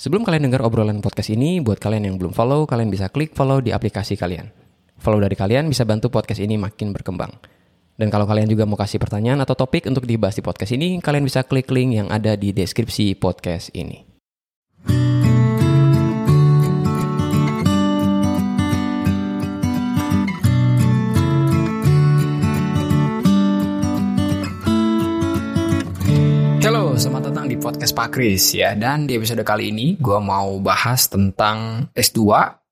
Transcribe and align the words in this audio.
Sebelum 0.00 0.24
kalian 0.24 0.48
dengar 0.48 0.64
obrolan 0.64 1.04
podcast 1.04 1.28
ini, 1.28 1.60
buat 1.60 1.76
kalian 1.76 2.08
yang 2.08 2.16
belum 2.16 2.32
follow, 2.32 2.64
kalian 2.64 2.88
bisa 2.88 3.12
klik 3.12 3.36
follow 3.36 3.60
di 3.60 3.68
aplikasi 3.68 4.16
kalian. 4.16 4.48
Follow 4.96 5.20
dari 5.20 5.36
kalian 5.36 5.68
bisa 5.68 5.84
bantu 5.84 6.08
podcast 6.08 6.40
ini 6.40 6.56
makin 6.56 6.96
berkembang. 6.96 7.28
Dan 8.00 8.08
kalau 8.08 8.24
kalian 8.24 8.48
juga 8.48 8.64
mau 8.64 8.80
kasih 8.80 8.96
pertanyaan 8.96 9.44
atau 9.44 9.52
topik 9.52 9.84
untuk 9.84 10.08
dibahas 10.08 10.32
di 10.32 10.40
podcast 10.40 10.72
ini, 10.72 11.04
kalian 11.04 11.28
bisa 11.28 11.44
klik 11.44 11.68
link 11.68 12.00
yang 12.00 12.08
ada 12.08 12.32
di 12.32 12.48
deskripsi 12.48 13.12
podcast 13.20 13.76
ini. 13.76 14.09
Selamat 27.00 27.32
datang 27.32 27.48
di 27.48 27.56
podcast 27.56 27.96
Pak 27.96 28.12
Kris 28.12 28.52
ya. 28.52 28.76
Dan 28.76 29.08
di 29.08 29.16
episode 29.16 29.40
kali 29.40 29.72
ini 29.72 29.96
gue 29.96 30.20
mau 30.20 30.60
bahas 30.60 31.08
tentang 31.08 31.88
S2 31.96 32.20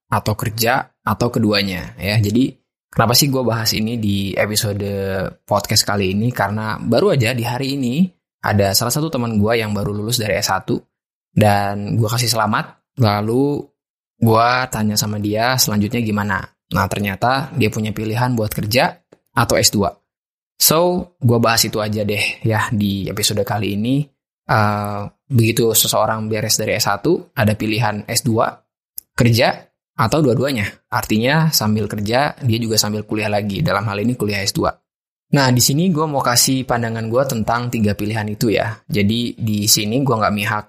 atau 0.05 0.33
kerja 0.37 0.85
atau 1.01 1.33
keduanya 1.33 1.97
ya. 1.97 2.21
Jadi 2.21 2.53
kenapa 2.93 3.17
sih 3.17 3.33
gue 3.33 3.41
bahas 3.41 3.73
ini 3.73 3.97
di 3.97 4.37
episode 4.37 4.85
podcast 5.49 5.81
kali 5.81 6.13
ini? 6.13 6.29
Karena 6.29 6.77
baru 6.77 7.17
aja 7.17 7.33
di 7.33 7.41
hari 7.41 7.73
ini 7.73 8.05
ada 8.45 8.77
salah 8.77 8.93
satu 8.93 9.09
teman 9.09 9.41
gue 9.41 9.53
yang 9.57 9.73
baru 9.73 9.97
lulus 9.97 10.21
dari 10.21 10.37
S1 10.37 10.77
dan 11.33 11.97
gue 11.97 12.05
kasih 12.05 12.29
selamat. 12.29 12.85
Lalu 13.01 13.65
gue 14.21 14.49
tanya 14.69 14.93
sama 14.93 15.17
dia 15.17 15.57
selanjutnya 15.57 16.05
gimana. 16.05 16.37
Nah 16.69 16.85
ternyata 16.85 17.49
dia 17.57 17.73
punya 17.73 17.89
pilihan 17.89 18.37
buat 18.37 18.53
kerja 18.53 18.93
atau 19.33 19.57
S2. 19.57 19.89
So, 20.59 20.77
gue 21.23 21.39
bahas 21.39 21.63
itu 21.63 21.79
aja 21.79 22.03
deh 22.03 22.43
ya 22.45 22.67
di 22.69 23.07
episode 23.09 23.41
kali 23.41 23.79
ini. 23.79 24.18
Uh, 24.49 25.05
begitu 25.29 25.69
seseorang 25.77 26.25
beres 26.25 26.57
dari 26.57 26.73
S1, 26.73 27.05
ada 27.37 27.53
pilihan 27.53 28.01
S2, 28.09 28.33
kerja, 29.13 29.69
atau 29.99 30.23
dua-duanya. 30.23 30.65
Artinya 30.89 31.53
sambil 31.53 31.85
kerja, 31.85 32.33
dia 32.39 32.57
juga 32.57 32.79
sambil 32.81 33.05
kuliah 33.05 33.29
lagi. 33.29 33.61
Dalam 33.61 33.85
hal 33.85 34.01
ini 34.01 34.17
kuliah 34.17 34.41
S2. 34.41 34.65
Nah, 35.29 35.53
di 35.53 35.61
sini 35.61 35.93
gue 35.93 36.09
mau 36.09 36.25
kasih 36.25 36.65
pandangan 36.65 37.05
gue 37.05 37.23
tentang 37.29 37.69
tiga 37.69 37.93
pilihan 37.93 38.25
itu 38.25 38.49
ya. 38.49 38.81
Jadi 38.89 39.37
di 39.37 39.69
sini 39.69 40.01
gue 40.01 40.15
nggak 40.17 40.33
mihak 40.33 40.65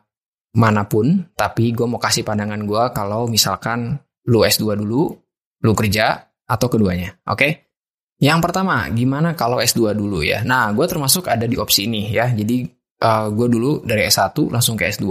mana 0.61 0.85
pun, 0.85 1.33
tapi 1.33 1.73
gue 1.73 1.87
mau 1.89 1.97
kasih 1.97 2.27
pandangan 2.27 2.61
gue 2.67 2.83
kalau 2.93 3.25
misalkan 3.31 3.97
lu 4.29 4.45
S2 4.45 4.77
dulu, 4.77 5.15
lu 5.65 5.73
kerja, 5.73 6.21
atau 6.45 6.67
keduanya. 6.67 7.17
Oke? 7.31 7.39
Okay? 7.39 7.53
Yang 8.21 8.41
pertama, 8.45 8.85
gimana 8.93 9.33
kalau 9.33 9.63
S2 9.63 9.97
dulu 9.97 10.21
ya? 10.21 10.45
Nah, 10.45 10.69
gue 10.77 10.85
termasuk 10.85 11.31
ada 11.31 11.49
di 11.49 11.57
opsi 11.57 11.89
ini 11.89 12.13
ya. 12.13 12.29
Jadi, 12.29 12.69
uh, 13.01 13.27
gue 13.33 13.47
dulu 13.49 13.83
dari 13.83 14.07
S1 14.07 14.37
langsung 14.53 14.77
ke 14.77 14.89
S2 14.89 15.07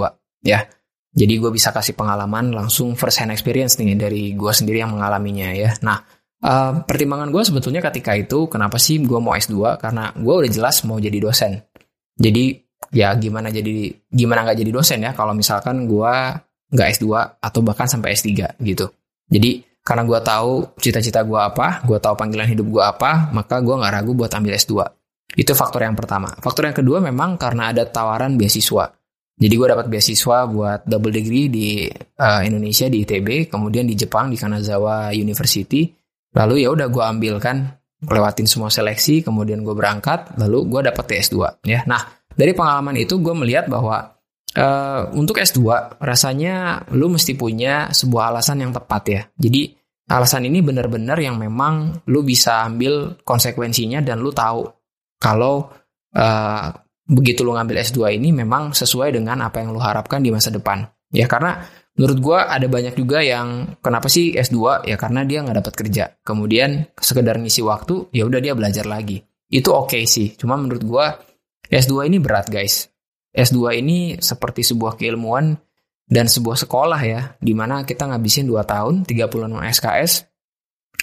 ya. 0.45 0.63
Jadi, 1.09 1.41
gue 1.41 1.49
bisa 1.49 1.73
kasih 1.73 1.97
pengalaman 1.97 2.53
langsung 2.53 2.93
first 2.93 3.17
hand 3.17 3.33
experience 3.33 3.81
nih 3.81 3.97
dari 3.97 4.37
gue 4.37 4.53
sendiri 4.53 4.85
yang 4.85 4.93
mengalaminya 4.93 5.49
ya. 5.57 5.73
Nah, 5.81 5.97
uh, 6.45 6.85
pertimbangan 6.85 7.33
gue 7.33 7.41
sebetulnya 7.41 7.81
ketika 7.81 8.13
itu, 8.13 8.45
kenapa 8.45 8.77
sih 8.77 9.01
gue 9.01 9.17
mau 9.17 9.33
S2? 9.33 9.81
Karena 9.81 10.13
gue 10.13 10.33
udah 10.45 10.51
jelas 10.53 10.85
mau 10.85 11.01
jadi 11.01 11.17
dosen. 11.17 11.65
Jadi, 12.13 12.61
ya 12.93 13.17
gimana 13.17 13.49
jadi 13.49 13.91
gimana 14.09 14.45
nggak 14.45 14.57
jadi 14.65 14.71
dosen 14.73 14.99
ya 15.05 15.11
kalau 15.13 15.37
misalkan 15.37 15.85
gue 15.85 16.13
nggak 16.73 16.87
S2 16.97 17.05
atau 17.41 17.59
bahkan 17.65 17.89
sampai 17.89 18.13
S3 18.13 18.61
gitu. 18.61 18.93
Jadi, 19.33 19.65
karena 19.81 20.05
gue 20.05 20.19
tahu 20.21 20.77
cita-cita 20.77 21.25
gue 21.25 21.41
apa, 21.41 21.81
gue 21.89 21.97
tahu 21.97 22.13
panggilan 22.13 22.45
hidup 22.45 22.69
gue 22.69 22.83
apa, 22.85 23.33
maka 23.33 23.57
gue 23.65 23.73
nggak 23.73 23.93
ragu 23.97 24.13
buat 24.13 24.29
ambil 24.29 24.53
S2. 24.53 24.98
Itu 25.35 25.53
faktor 25.53 25.85
yang 25.85 25.93
pertama. 25.93 26.33
Faktor 26.41 26.69
yang 26.69 26.77
kedua 26.77 26.97
memang 27.03 27.37
karena 27.37 27.69
ada 27.69 27.85
tawaran 27.85 28.33
beasiswa. 28.39 28.89
Jadi 29.39 29.53
gue 29.55 29.67
dapat 29.71 29.87
beasiswa 29.87 30.37
buat 30.51 30.83
double 30.83 31.15
degree 31.15 31.47
di 31.47 31.67
uh, 32.19 32.41
Indonesia 32.43 32.91
di 32.91 33.07
ITB, 33.07 33.47
kemudian 33.47 33.87
di 33.87 33.95
Jepang 33.95 34.27
di 34.27 34.35
Kanazawa 34.35 35.15
University. 35.15 35.87
Lalu 36.35 36.67
ya 36.67 36.75
udah 36.75 36.91
gue 36.91 37.03
ambil 37.03 37.39
kan, 37.39 37.71
lewatin 38.03 38.51
semua 38.51 38.67
seleksi, 38.67 39.23
kemudian 39.23 39.63
gue 39.63 39.71
berangkat, 39.71 40.35
lalu 40.35 40.67
gue 40.67 40.81
dapat 40.91 41.23
S2 41.23 41.63
ya. 41.63 41.87
Nah 41.87 42.19
dari 42.35 42.51
pengalaman 42.51 42.99
itu 42.99 43.19
gue 43.23 43.31
melihat 43.31 43.71
bahwa 43.71 44.19
uh, 44.55 45.01
untuk 45.15 45.39
S2 45.39 45.99
rasanya 46.03 46.87
lu 46.95 47.07
mesti 47.07 47.35
punya 47.39 47.95
sebuah 47.95 48.35
alasan 48.35 48.63
yang 48.63 48.71
tepat 48.75 49.03
ya. 49.07 49.21
Jadi 49.39 49.71
alasan 50.11 50.51
ini 50.51 50.59
benar-benar 50.59 51.15
yang 51.21 51.39
memang 51.39 52.03
lu 52.11 52.27
bisa 52.27 52.67
ambil 52.67 53.19
konsekuensinya 53.23 54.03
dan 54.03 54.19
lu 54.19 54.35
tahu 54.35 54.78
kalau 55.19 55.67
uh, 56.15 56.67
begitu 57.09 57.43
lu 57.43 57.53
ngambil 57.53 57.83
S2 57.83 58.15
ini 58.15 58.31
memang 58.31 58.71
sesuai 58.71 59.13
dengan 59.13 59.43
apa 59.43 59.59
yang 59.59 59.75
lu 59.75 59.81
harapkan 59.83 60.23
di 60.23 60.31
masa 60.31 60.49
depan. 60.49 60.87
Ya 61.11 61.27
karena 61.27 61.59
menurut 61.97 62.17
gue 62.21 62.39
ada 62.39 62.67
banyak 62.69 62.95
juga 62.95 63.19
yang 63.19 63.75
kenapa 63.83 64.07
sih 64.07 64.31
S2 64.33 64.87
ya 64.87 64.95
karena 64.95 65.27
dia 65.27 65.43
nggak 65.43 65.57
dapat 65.59 65.73
kerja. 65.75 66.03
Kemudian 66.23 66.87
sekedar 66.95 67.35
ngisi 67.35 67.59
waktu 67.65 68.09
ya 68.15 68.23
udah 68.23 68.39
dia 68.39 68.55
belajar 68.55 68.87
lagi. 68.87 69.19
Itu 69.49 69.75
oke 69.75 69.93
okay 69.99 70.03
sih. 70.07 70.39
Cuma 70.39 70.55
menurut 70.55 70.83
gue 70.85 71.05
S2 71.69 72.07
ini 72.07 72.17
berat 72.17 72.47
guys. 72.47 72.87
S2 73.29 73.77
ini 73.77 74.17
seperti 74.17 74.65
sebuah 74.65 74.97
keilmuan 74.97 75.53
dan 76.09 76.25
sebuah 76.25 76.57
sekolah 76.65 77.01
ya, 77.05 77.21
di 77.37 77.53
mana 77.53 77.85
kita 77.85 78.09
ngabisin 78.09 78.49
2 78.49 78.65
tahun, 78.65 79.05
36 79.05 79.61
SKS, 79.77 80.11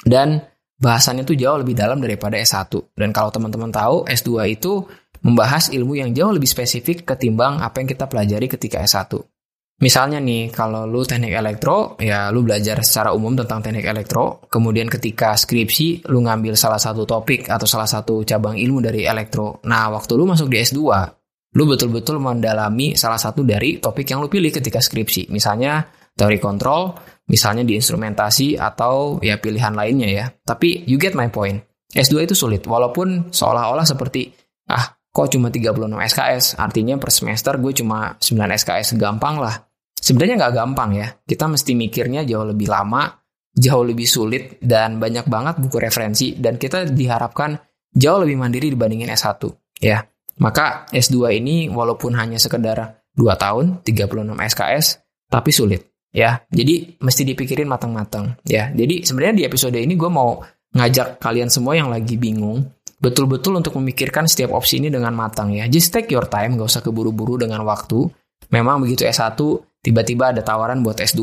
dan 0.03 0.43
bahasannya 0.77 1.25
itu 1.25 1.35
jauh 1.37 1.59
lebih 1.61 1.77
dalam 1.77 1.99
daripada 2.01 2.37
S1. 2.37 2.69
Dan 2.97 3.13
kalau 3.13 3.33
teman-teman 3.33 3.73
tahu, 3.73 4.05
S2 4.09 4.31
itu 4.53 4.85
membahas 5.25 5.73
ilmu 5.73 5.97
yang 5.97 6.13
jauh 6.13 6.31
lebih 6.31 6.47
spesifik 6.47 7.09
ketimbang 7.09 7.59
apa 7.65 7.83
yang 7.83 7.89
kita 7.89 8.07
pelajari 8.07 8.47
ketika 8.47 8.85
S1. 8.85 9.17
Misalnya 9.77 10.17
nih, 10.25 10.49
kalau 10.49 10.89
lu 10.89 11.05
teknik 11.05 11.37
elektro, 11.37 12.01
ya 12.01 12.33
lu 12.33 12.41
belajar 12.41 12.81
secara 12.81 13.13
umum 13.13 13.37
tentang 13.37 13.61
teknik 13.61 13.85
elektro, 13.85 14.49
kemudian 14.49 14.89
ketika 14.89 15.37
skripsi, 15.37 16.09
lu 16.09 16.25
ngambil 16.25 16.57
salah 16.57 16.81
satu 16.81 17.05
topik 17.05 17.53
atau 17.53 17.69
salah 17.69 17.85
satu 17.85 18.25
cabang 18.25 18.57
ilmu 18.57 18.81
dari 18.81 19.05
elektro. 19.05 19.61
Nah, 19.69 19.93
waktu 19.93 20.17
lu 20.17 20.25
masuk 20.25 20.49
di 20.49 20.65
S2, 20.65 20.81
lu 21.61 21.65
betul-betul 21.69 22.17
mendalami 22.17 22.97
salah 22.97 23.21
satu 23.21 23.45
dari 23.45 23.77
topik 23.77 24.09
yang 24.09 24.25
lu 24.25 24.33
pilih 24.33 24.49
ketika 24.49 24.81
skripsi. 24.81 25.29
Misalnya 25.29 25.85
teori 26.17 26.41
kontrol, 26.41 26.97
misalnya 27.29 27.63
di 27.63 27.77
instrumentasi 27.77 28.57
atau 28.57 29.21
ya 29.21 29.37
pilihan 29.37 29.77
lainnya 29.77 30.09
ya. 30.09 30.25
Tapi 30.33 30.89
you 30.89 30.97
get 30.97 31.13
my 31.13 31.29
point. 31.29 31.61
S2 31.93 32.27
itu 32.27 32.35
sulit 32.35 32.67
walaupun 32.67 33.31
seolah-olah 33.31 33.87
seperti 33.87 34.33
ah 34.67 34.97
kok 35.17 35.33
cuma 35.33 35.49
36 35.49 35.89
SKS, 36.13 36.45
artinya 36.61 37.01
per 37.01 37.09
semester 37.09 37.57
gue 37.57 37.73
cuma 37.73 38.17
9 38.21 38.37
SKS, 38.53 39.01
gampang 39.01 39.41
lah. 39.41 39.55
Sebenarnya 39.97 40.37
nggak 40.45 40.55
gampang 40.57 40.91
ya. 40.93 41.09
Kita 41.25 41.49
mesti 41.49 41.73
mikirnya 41.73 42.21
jauh 42.29 42.45
lebih 42.45 42.69
lama, 42.69 43.17
jauh 43.57 43.81
lebih 43.81 44.05
sulit, 44.05 44.61
dan 44.61 45.01
banyak 45.01 45.25
banget 45.25 45.57
buku 45.57 45.81
referensi, 45.81 46.37
dan 46.37 46.61
kita 46.61 46.85
diharapkan 46.93 47.57
jauh 47.97 48.21
lebih 48.21 48.37
mandiri 48.37 48.69
dibandingin 48.77 49.09
S1. 49.09 49.41
Ya, 49.81 50.05
maka 50.37 50.85
S2 50.93 51.41
ini 51.41 51.73
walaupun 51.73 52.13
hanya 52.21 52.37
sekedar 52.37 53.01
2 53.17 53.25
tahun, 53.41 53.81
36 53.89 54.37
SKS, 54.37 55.01
tapi 55.33 55.49
sulit 55.49 55.96
ya. 56.17 56.41
Jadi 56.49 56.97
mesti 56.97 57.23
dipikirin 57.29 57.69
matang-matang 57.69 58.41
ya. 58.49 58.73
Jadi 58.73 59.05
sebenarnya 59.05 59.37
di 59.37 59.45
episode 59.45 59.77
ini 59.77 59.93
gue 59.93 60.09
mau 60.09 60.41
ngajak 60.73 61.21
kalian 61.21 61.53
semua 61.53 61.77
yang 61.77 61.93
lagi 61.93 62.17
bingung 62.17 62.65
betul-betul 62.97 63.61
untuk 63.61 63.77
memikirkan 63.77 64.25
setiap 64.25 64.57
opsi 64.57 64.81
ini 64.81 64.89
dengan 64.89 65.13
matang 65.13 65.53
ya. 65.53 65.69
Just 65.69 65.93
take 65.93 66.09
your 66.09 66.25
time, 66.33 66.57
gak 66.57 66.69
usah 66.73 66.83
keburu-buru 66.83 67.37
dengan 67.37 67.61
waktu. 67.69 68.09
Memang 68.49 68.81
begitu 68.81 69.05
S1, 69.05 69.37
tiba-tiba 69.85 70.33
ada 70.33 70.41
tawaran 70.41 70.81
buat 70.81 70.97
S2, 70.97 71.21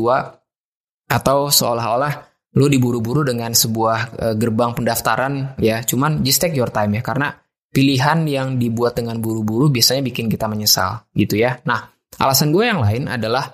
atau 1.10 1.50
seolah-olah 1.50 2.30
lu 2.54 2.70
diburu-buru 2.70 3.26
dengan 3.26 3.50
sebuah 3.50 3.98
uh, 4.14 4.34
gerbang 4.38 4.70
pendaftaran 4.70 5.58
ya. 5.58 5.82
Cuman 5.82 6.22
just 6.22 6.38
take 6.38 6.54
your 6.54 6.70
time 6.70 6.94
ya, 6.94 7.02
karena 7.02 7.34
pilihan 7.74 8.22
yang 8.30 8.54
dibuat 8.54 8.94
dengan 8.94 9.18
buru-buru 9.18 9.66
biasanya 9.66 10.06
bikin 10.06 10.30
kita 10.30 10.46
menyesal 10.46 11.10
gitu 11.18 11.34
ya. 11.34 11.58
Nah, 11.66 11.90
alasan 12.22 12.54
gue 12.54 12.62
yang 12.62 12.78
lain 12.78 13.10
adalah 13.10 13.50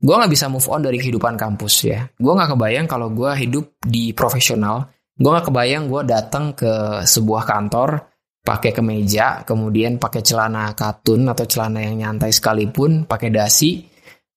gue 0.00 0.14
nggak 0.14 0.32
bisa 0.32 0.46
move 0.50 0.66
on 0.70 0.82
dari 0.82 0.98
kehidupan 0.98 1.38
kampus 1.38 1.74
ya. 1.86 2.06
Gue 2.16 2.32
nggak 2.34 2.56
kebayang 2.56 2.86
kalau 2.90 3.12
gue 3.12 3.30
hidup 3.36 3.78
di 3.82 4.10
profesional. 4.16 4.90
Gue 5.14 5.30
nggak 5.30 5.46
kebayang 5.52 5.86
gue 5.86 6.02
datang 6.06 6.56
ke 6.58 7.04
sebuah 7.06 7.46
kantor 7.46 8.14
pakai 8.44 8.76
kemeja, 8.76 9.40
kemudian 9.48 9.96
pakai 9.96 10.20
celana 10.20 10.76
katun 10.76 11.24
atau 11.32 11.48
celana 11.48 11.80
yang 11.80 11.96
nyantai 11.96 12.28
sekalipun, 12.28 13.08
pakai 13.08 13.32
dasi, 13.32 13.80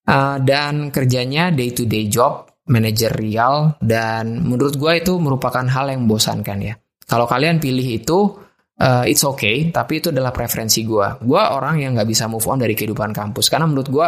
uh, 0.08 0.40
dan 0.40 0.96
kerjanya 0.96 1.52
day 1.52 1.76
to 1.76 1.84
day 1.84 2.08
job, 2.08 2.48
manajerial, 2.72 3.76
dan 3.84 4.48
menurut 4.48 4.80
gue 4.80 5.04
itu 5.04 5.20
merupakan 5.20 5.68
hal 5.68 5.92
yang 5.92 6.08
membosankan 6.08 6.58
ya. 6.64 6.80
Kalau 7.04 7.28
kalian 7.28 7.60
pilih 7.60 7.84
itu, 7.84 8.20
uh, 8.80 9.04
it's 9.04 9.28
okay, 9.28 9.76
tapi 9.76 10.00
itu 10.00 10.16
adalah 10.16 10.32
preferensi 10.32 10.88
gue. 10.88 11.20
Gue 11.28 11.44
orang 11.44 11.76
yang 11.84 11.92
nggak 11.92 12.08
bisa 12.08 12.32
move 12.32 12.48
on 12.48 12.64
dari 12.64 12.80
kehidupan 12.80 13.12
kampus, 13.12 13.52
karena 13.52 13.68
menurut 13.68 13.92
gue 13.92 14.08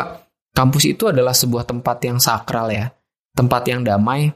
kampus 0.53 0.83
itu 0.89 1.09
adalah 1.09 1.33
sebuah 1.33 1.67
tempat 1.67 1.97
yang 2.05 2.17
sakral 2.17 2.69
ya, 2.73 2.89
tempat 3.33 3.63
yang 3.69 3.81
damai. 3.85 4.29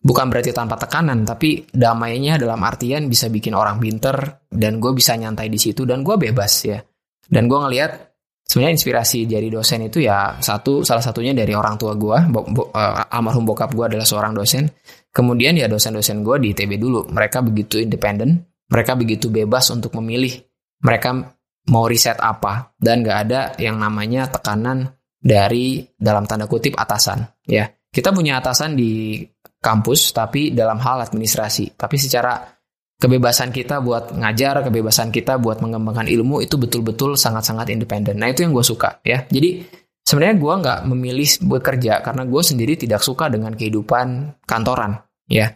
Bukan 0.00 0.32
berarti 0.32 0.56
tanpa 0.56 0.80
tekanan, 0.80 1.28
tapi 1.28 1.68
damainya 1.68 2.40
dalam 2.40 2.56
artian 2.64 3.04
bisa 3.04 3.28
bikin 3.28 3.52
orang 3.52 3.76
pinter 3.76 4.48
dan 4.48 4.80
gue 4.80 4.96
bisa 4.96 5.12
nyantai 5.12 5.52
di 5.52 5.60
situ 5.60 5.84
dan 5.84 6.00
gue 6.00 6.16
bebas 6.16 6.52
ya. 6.64 6.80
Dan 7.28 7.44
gue 7.44 7.58
ngelihat 7.60 8.10
sebenarnya 8.50 8.74
inspirasi 8.74 9.30
dari 9.30 9.46
dosen 9.46 9.86
itu 9.86 10.02
ya 10.02 10.42
satu 10.42 10.82
salah 10.82 10.98
satunya 10.98 11.30
dari 11.30 11.54
orang 11.54 11.78
tua 11.78 11.94
gue 11.94 12.18
bo, 12.34 12.42
bo, 12.50 12.62
uh, 12.74 13.06
almarhum 13.06 13.46
bokap 13.46 13.70
gue 13.70 13.94
adalah 13.94 14.02
seorang 14.02 14.34
dosen 14.34 14.66
kemudian 15.14 15.54
ya 15.54 15.70
dosen-dosen 15.70 16.26
gue 16.26 16.36
di 16.42 16.50
ITB 16.50 16.74
dulu 16.74 17.06
mereka 17.14 17.46
begitu 17.46 17.78
independen 17.78 18.42
mereka 18.66 18.98
begitu 18.98 19.30
bebas 19.30 19.70
untuk 19.70 19.94
memilih 20.02 20.34
mereka 20.82 21.14
mau 21.70 21.86
riset 21.86 22.18
apa 22.18 22.74
dan 22.74 23.06
gak 23.06 23.18
ada 23.30 23.40
yang 23.62 23.78
namanya 23.78 24.26
tekanan 24.26 24.98
dari 25.20 25.84
dalam 25.92 26.24
tanda 26.24 26.48
kutip 26.48 26.72
atasan 26.74 27.20
ya 27.44 27.68
kita 27.92 28.10
punya 28.16 28.40
atasan 28.40 28.72
di 28.72 29.20
kampus 29.60 30.16
tapi 30.16 30.56
dalam 30.56 30.80
hal 30.80 31.04
administrasi 31.04 31.76
tapi 31.76 32.00
secara 32.00 32.60
kebebasan 33.00 33.48
kita 33.50 33.80
buat 33.80 34.12
ngajar, 34.12 34.60
kebebasan 34.68 35.08
kita 35.08 35.40
buat 35.40 35.64
mengembangkan 35.64 36.06
ilmu 36.06 36.44
itu 36.44 36.60
betul-betul 36.60 37.16
sangat-sangat 37.16 37.72
independen. 37.72 38.20
Nah 38.20 38.28
itu 38.28 38.44
yang 38.44 38.52
gue 38.52 38.62
suka 38.62 39.00
ya. 39.00 39.24
Jadi 39.24 39.64
sebenarnya 40.04 40.36
gue 40.36 40.54
nggak 40.60 40.78
memilih 40.92 41.28
bekerja 41.48 42.04
karena 42.04 42.28
gue 42.28 42.42
sendiri 42.44 42.76
tidak 42.76 43.00
suka 43.00 43.32
dengan 43.32 43.56
kehidupan 43.56 44.36
kantoran 44.44 45.00
ya. 45.26 45.48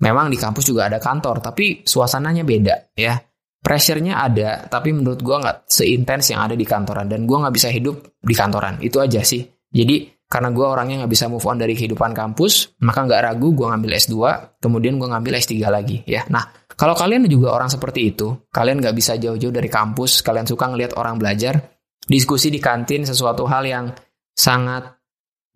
Memang 0.00 0.32
di 0.32 0.40
kampus 0.40 0.64
juga 0.64 0.88
ada 0.88 0.96
kantor, 0.96 1.44
tapi 1.44 1.84
suasananya 1.84 2.40
beda 2.40 2.96
ya. 2.96 3.20
Pressure-nya 3.60 4.24
ada, 4.24 4.64
tapi 4.72 4.96
menurut 4.96 5.20
gue 5.20 5.36
nggak 5.36 5.68
seintens 5.68 6.32
yang 6.32 6.48
ada 6.48 6.56
di 6.56 6.64
kantoran 6.64 7.04
dan 7.12 7.28
gue 7.28 7.36
nggak 7.36 7.54
bisa 7.54 7.68
hidup 7.68 8.16
di 8.16 8.32
kantoran. 8.32 8.80
Itu 8.80 9.04
aja 9.04 9.20
sih. 9.20 9.44
Jadi 9.68 10.08
karena 10.30 10.54
gue 10.54 10.62
orangnya 10.62 11.04
nggak 11.04 11.12
bisa 11.12 11.26
move 11.26 11.42
on 11.42 11.58
dari 11.58 11.74
kehidupan 11.74 12.14
kampus, 12.14 12.78
maka 12.86 13.02
nggak 13.02 13.20
ragu 13.20 13.50
gue 13.50 13.66
ngambil 13.66 13.90
S2, 13.98 14.14
kemudian 14.62 14.94
gue 14.96 15.08
ngambil 15.10 15.42
S3 15.42 15.58
lagi 15.66 16.06
ya. 16.06 16.22
Nah, 16.30 16.46
kalau 16.78 16.94
kalian 16.94 17.26
juga 17.26 17.50
orang 17.50 17.66
seperti 17.66 18.14
itu, 18.14 18.48
kalian 18.48 18.78
nggak 18.78 18.94
bisa 18.94 19.18
jauh-jauh 19.18 19.50
dari 19.50 19.66
kampus, 19.66 20.22
kalian 20.22 20.46
suka 20.46 20.70
ngelihat 20.70 20.94
orang 20.94 21.18
belajar, 21.18 21.58
diskusi 22.06 22.46
di 22.48 22.62
kantin 22.62 23.02
sesuatu 23.02 23.42
hal 23.50 23.66
yang 23.66 23.90
sangat 24.30 25.02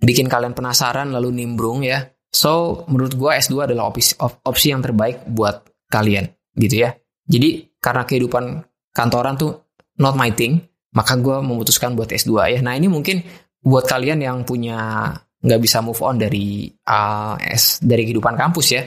bikin 0.03 0.27
kalian 0.27 0.59
penasaran 0.59 1.15
lalu 1.15 1.31
nimbrung 1.31 1.87
ya. 1.87 2.11
So, 2.35 2.83
menurut 2.91 3.15
gue 3.15 3.31
S2 3.31 3.71
adalah 3.71 3.95
opsi, 3.95 4.19
opsi 4.19 4.75
yang 4.75 4.83
terbaik 4.83 5.23
buat 5.31 5.71
kalian 5.87 6.27
gitu 6.59 6.83
ya. 6.83 6.99
Jadi, 7.31 7.74
karena 7.85 8.09
kehidupan 8.09 8.65
kantoran 8.97 9.37
tuh 9.37 9.77
not 10.01 10.17
my 10.17 10.33
thing, 10.33 10.65
maka 10.97 11.21
gue 11.21 11.45
memutuskan 11.45 11.93
buat 11.93 12.09
S2 12.09 12.33
ya. 12.57 12.59
Nah, 12.65 12.73
ini 12.73 12.89
mungkin 12.89 13.21
buat 13.61 13.85
kalian 13.85 14.25
yang 14.25 14.49
punya 14.49 15.13
nggak 15.45 15.61
bisa 15.61 15.85
move 15.85 16.01
on 16.01 16.17
dari 16.17 16.73
uh, 16.89 17.37
S 17.37 17.85
dari 17.85 18.09
kehidupan 18.09 18.33
kampus 18.33 18.67
ya 18.73 18.83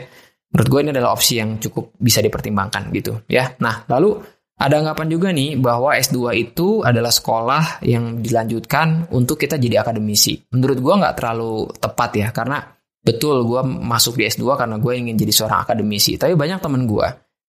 Menurut 0.48 0.68
gue 0.72 0.80
ini 0.88 0.90
adalah 0.96 1.12
opsi 1.12 1.44
yang 1.44 1.60
cukup 1.60 1.92
bisa 2.00 2.24
dipertimbangkan 2.24 2.88
gitu 2.96 3.20
ya. 3.28 3.52
Nah, 3.60 3.84
lalu 3.92 4.16
ada 4.58 4.80
anggapan 4.80 5.08
juga 5.12 5.30
nih 5.36 5.60
bahwa 5.60 5.94
S2 5.94 6.18
itu 6.40 6.68
adalah 6.82 7.12
sekolah 7.12 7.84
yang 7.84 8.24
dilanjutkan 8.24 9.12
untuk 9.12 9.38
kita 9.38 9.60
jadi 9.60 9.84
akademisi. 9.84 10.40
Menurut 10.56 10.80
gue 10.80 10.94
nggak 11.04 11.16
terlalu 11.20 11.68
tepat 11.78 12.10
ya, 12.16 12.28
karena 12.32 12.64
betul 13.04 13.44
gue 13.44 13.62
masuk 13.62 14.18
di 14.18 14.26
S2 14.26 14.44
karena 14.56 14.80
gue 14.80 14.94
ingin 14.96 15.20
jadi 15.20 15.34
seorang 15.36 15.68
akademisi. 15.68 16.16
Tapi 16.16 16.34
banyak 16.34 16.64
temen 16.64 16.88
gue 16.88 17.08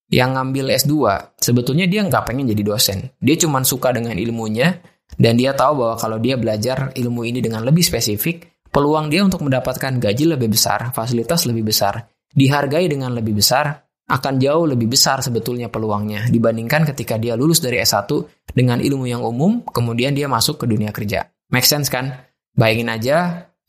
yang 0.09 0.33
ngambil 0.33 0.73
S2, 0.73 0.93
sebetulnya 1.37 1.85
dia 1.85 2.01
nggak 2.01 2.25
pengen 2.25 2.49
jadi 2.49 2.63
dosen. 2.65 3.13
Dia 3.21 3.37
cuma 3.37 3.61
suka 3.61 3.93
dengan 3.93 4.17
ilmunya, 4.17 4.81
dan 5.17 5.37
dia 5.37 5.53
tahu 5.53 5.85
bahwa 5.85 5.95
kalau 5.97 6.17
dia 6.17 6.37
belajar 6.37 6.93
ilmu 6.93 7.25
ini 7.25 7.39
dengan 7.41 7.61
lebih 7.61 7.85
spesifik, 7.85 8.49
peluang 8.73 9.09
dia 9.09 9.21
untuk 9.21 9.45
mendapatkan 9.45 9.97
gaji 10.01 10.33
lebih 10.33 10.53
besar, 10.53 10.93
fasilitas 10.93 11.45
lebih 11.45 11.69
besar, 11.69 12.09
dihargai 12.33 12.89
dengan 12.89 13.13
lebih 13.13 13.37
besar, 13.37 13.85
akan 14.09 14.41
jauh 14.41 14.65
lebih 14.65 14.89
besar 14.89 15.21
sebetulnya 15.21 15.69
peluangnya 15.69 16.25
dibandingkan 16.33 16.81
ketika 16.89 17.21
dia 17.21 17.37
lulus 17.37 17.61
dari 17.61 17.77
S1 17.77 18.09
dengan 18.49 18.81
ilmu 18.81 19.05
yang 19.05 19.21
umum, 19.21 19.61
kemudian 19.61 20.17
dia 20.17 20.25
masuk 20.25 20.57
ke 20.57 20.65
dunia 20.65 20.89
kerja. 20.89 21.29
Make 21.53 21.69
sense 21.69 21.93
kan? 21.93 22.09
Bayangin 22.57 22.89
aja 22.89 23.17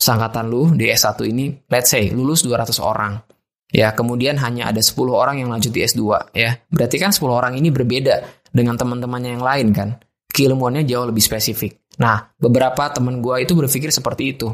sangkatan 0.01 0.49
lu 0.49 0.73
di 0.73 0.89
S1 0.89 1.21
ini, 1.29 1.53
let's 1.69 1.93
say 1.93 2.09
lulus 2.09 2.41
200 2.49 2.81
orang. 2.81 3.21
Ya, 3.71 3.95
kemudian 3.95 4.35
hanya 4.43 4.75
ada 4.75 4.83
10 4.83 5.15
orang 5.15 5.39
yang 5.39 5.49
lanjut 5.51 5.71
di 5.71 5.87
S2 5.87 6.35
ya. 6.35 6.59
Berarti 6.71 6.97
kan 6.99 7.15
10 7.15 7.23
orang 7.31 7.55
ini 7.55 7.71
berbeda 7.71 8.47
dengan 8.51 8.75
teman-temannya 8.75 9.39
yang 9.39 9.45
lain 9.47 9.69
kan. 9.71 9.89
Keilmuannya 10.31 10.83
jauh 10.87 11.07
lebih 11.07 11.23
spesifik. 11.23 11.87
Nah, 12.03 12.35
beberapa 12.39 12.91
teman 12.91 13.23
gua 13.23 13.39
itu 13.39 13.55
berpikir 13.55 13.95
seperti 13.95 14.35
itu 14.35 14.51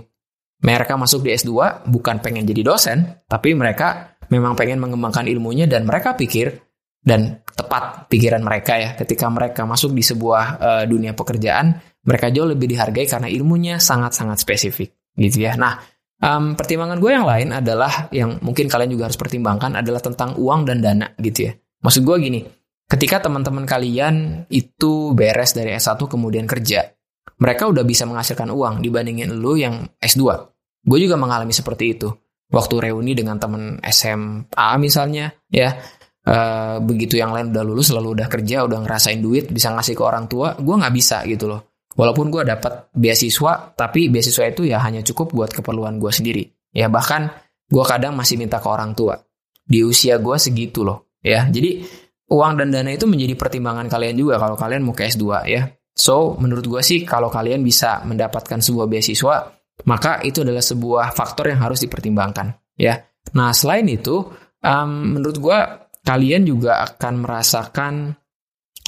mereka 0.65 0.97
masuk 0.97 1.21
di 1.21 1.37
S2 1.37 1.85
bukan 1.85 2.25
pengen 2.25 2.49
jadi 2.49 2.65
dosen, 2.65 3.05
tapi 3.29 3.53
mereka 3.53 4.17
memang 4.33 4.57
pengen 4.57 4.81
mengembangkan 4.81 5.29
ilmunya 5.29 5.69
dan 5.69 5.85
mereka 5.85 6.17
pikir 6.17 6.65
dan 7.05 7.45
tepat 7.45 8.11
pikiran 8.11 8.43
mereka 8.43 8.75
ya 8.75 8.91
ketika 8.99 9.31
mereka 9.31 9.63
masuk 9.63 9.95
di 9.95 10.03
sebuah 10.03 10.45
uh, 10.59 10.85
dunia 10.89 11.15
pekerjaan 11.15 11.79
mereka 12.03 12.35
jauh 12.35 12.51
lebih 12.51 12.67
dihargai 12.67 13.07
karena 13.07 13.31
ilmunya 13.31 13.79
sangat-sangat 13.79 14.43
spesifik 14.43 14.91
gitu 15.15 15.47
ya. 15.47 15.55
Nah, 15.55 15.79
um, 16.23 16.57
pertimbangan 16.57 16.99
gue 17.01 17.11
yang 17.13 17.27
lain 17.27 17.49
adalah 17.53 18.09
yang 18.13 18.41
mungkin 18.41 18.71
kalian 18.71 18.93
juga 18.93 19.09
harus 19.11 19.19
pertimbangkan 19.21 19.81
adalah 19.81 20.01
tentang 20.01 20.37
uang 20.39 20.69
dan 20.69 20.79
dana 20.81 21.07
gitu 21.21 21.51
ya. 21.51 21.53
Maksud 21.83 22.03
gue 22.03 22.17
gini, 22.23 22.41
ketika 22.89 23.29
teman-teman 23.29 23.69
kalian 23.69 24.47
itu 24.49 25.13
beres 25.13 25.53
dari 25.53 25.77
S1 25.77 26.01
kemudian 26.09 26.49
kerja, 26.49 26.87
mereka 27.37 27.69
udah 27.69 27.85
bisa 27.85 28.09
menghasilkan 28.09 28.49
uang 28.49 28.81
dibandingin 28.81 29.37
lu 29.37 29.61
yang 29.61 29.85
S2. 30.01 30.23
Gue 30.87 30.99
juga 31.03 31.19
mengalami 31.19 31.53
seperti 31.53 31.99
itu. 31.99 32.09
Waktu 32.47 32.79
reuni 32.79 33.19
dengan 33.19 33.43
temen 33.43 33.83
SMA 33.83 34.69
misalnya, 34.79 35.35
ya, 35.51 35.75
uh, 36.31 36.79
begitu 36.79 37.19
yang 37.19 37.35
lain 37.35 37.51
udah 37.51 37.65
lulus, 37.67 37.91
lalu 37.91 38.15
udah 38.15 38.31
kerja, 38.31 38.63
udah 38.63 38.87
ngerasain 38.87 39.19
duit, 39.19 39.51
bisa 39.51 39.75
ngasih 39.75 39.99
ke 39.99 40.03
orang 40.07 40.31
tua, 40.31 40.55
gue 40.55 40.75
nggak 40.79 40.95
bisa 40.95 41.27
gitu 41.27 41.51
loh. 41.51 41.76
Walaupun 41.97 42.29
gue 42.29 42.45
dapat 42.45 42.93
beasiswa, 42.93 43.73
tapi 43.73 44.13
beasiswa 44.13 44.45
itu 44.45 44.69
ya 44.69 44.85
hanya 44.85 45.01
cukup 45.01 45.33
buat 45.33 45.51
keperluan 45.51 45.97
gue 45.97 46.13
sendiri. 46.13 46.45
Ya 46.77 46.93
bahkan 46.93 47.33
gue 47.67 47.85
kadang 47.89 48.13
masih 48.13 48.37
minta 48.37 48.61
ke 48.61 48.69
orang 48.69 48.93
tua. 48.93 49.17
Di 49.65 49.81
usia 49.83 50.21
gue 50.21 50.37
segitu 50.37 50.85
loh. 50.85 51.17
Ya, 51.25 51.43
jadi 51.49 51.83
uang 52.31 52.61
dan 52.61 52.71
dana 52.71 52.93
itu 52.93 53.09
menjadi 53.09 53.35
pertimbangan 53.35 53.91
kalian 53.91 54.15
juga 54.15 54.39
kalau 54.39 54.55
kalian 54.55 54.87
mau 54.87 54.95
ke 54.95 55.11
S2 55.11 55.25
ya. 55.51 55.67
So, 55.97 56.37
menurut 56.37 56.69
gue 56.69 56.83
sih 56.85 57.03
kalau 57.09 57.33
kalian 57.33 57.65
bisa 57.65 58.05
mendapatkan 58.05 58.61
sebuah 58.61 58.87
beasiswa, 58.87 59.49
maka 59.89 60.21
itu 60.23 60.45
adalah 60.45 60.61
sebuah 60.61 61.17
faktor 61.17 61.49
yang 61.49 61.65
harus 61.65 61.81
dipertimbangkan. 61.83 62.53
Ya. 62.77 63.01
Nah, 63.33 63.57
selain 63.57 63.89
itu, 63.89 64.29
um, 64.61 64.91
menurut 65.17 65.41
gue 65.41 65.59
kalian 66.05 66.45
juga 66.45 66.85
akan 66.85 67.25
merasakan 67.25 68.13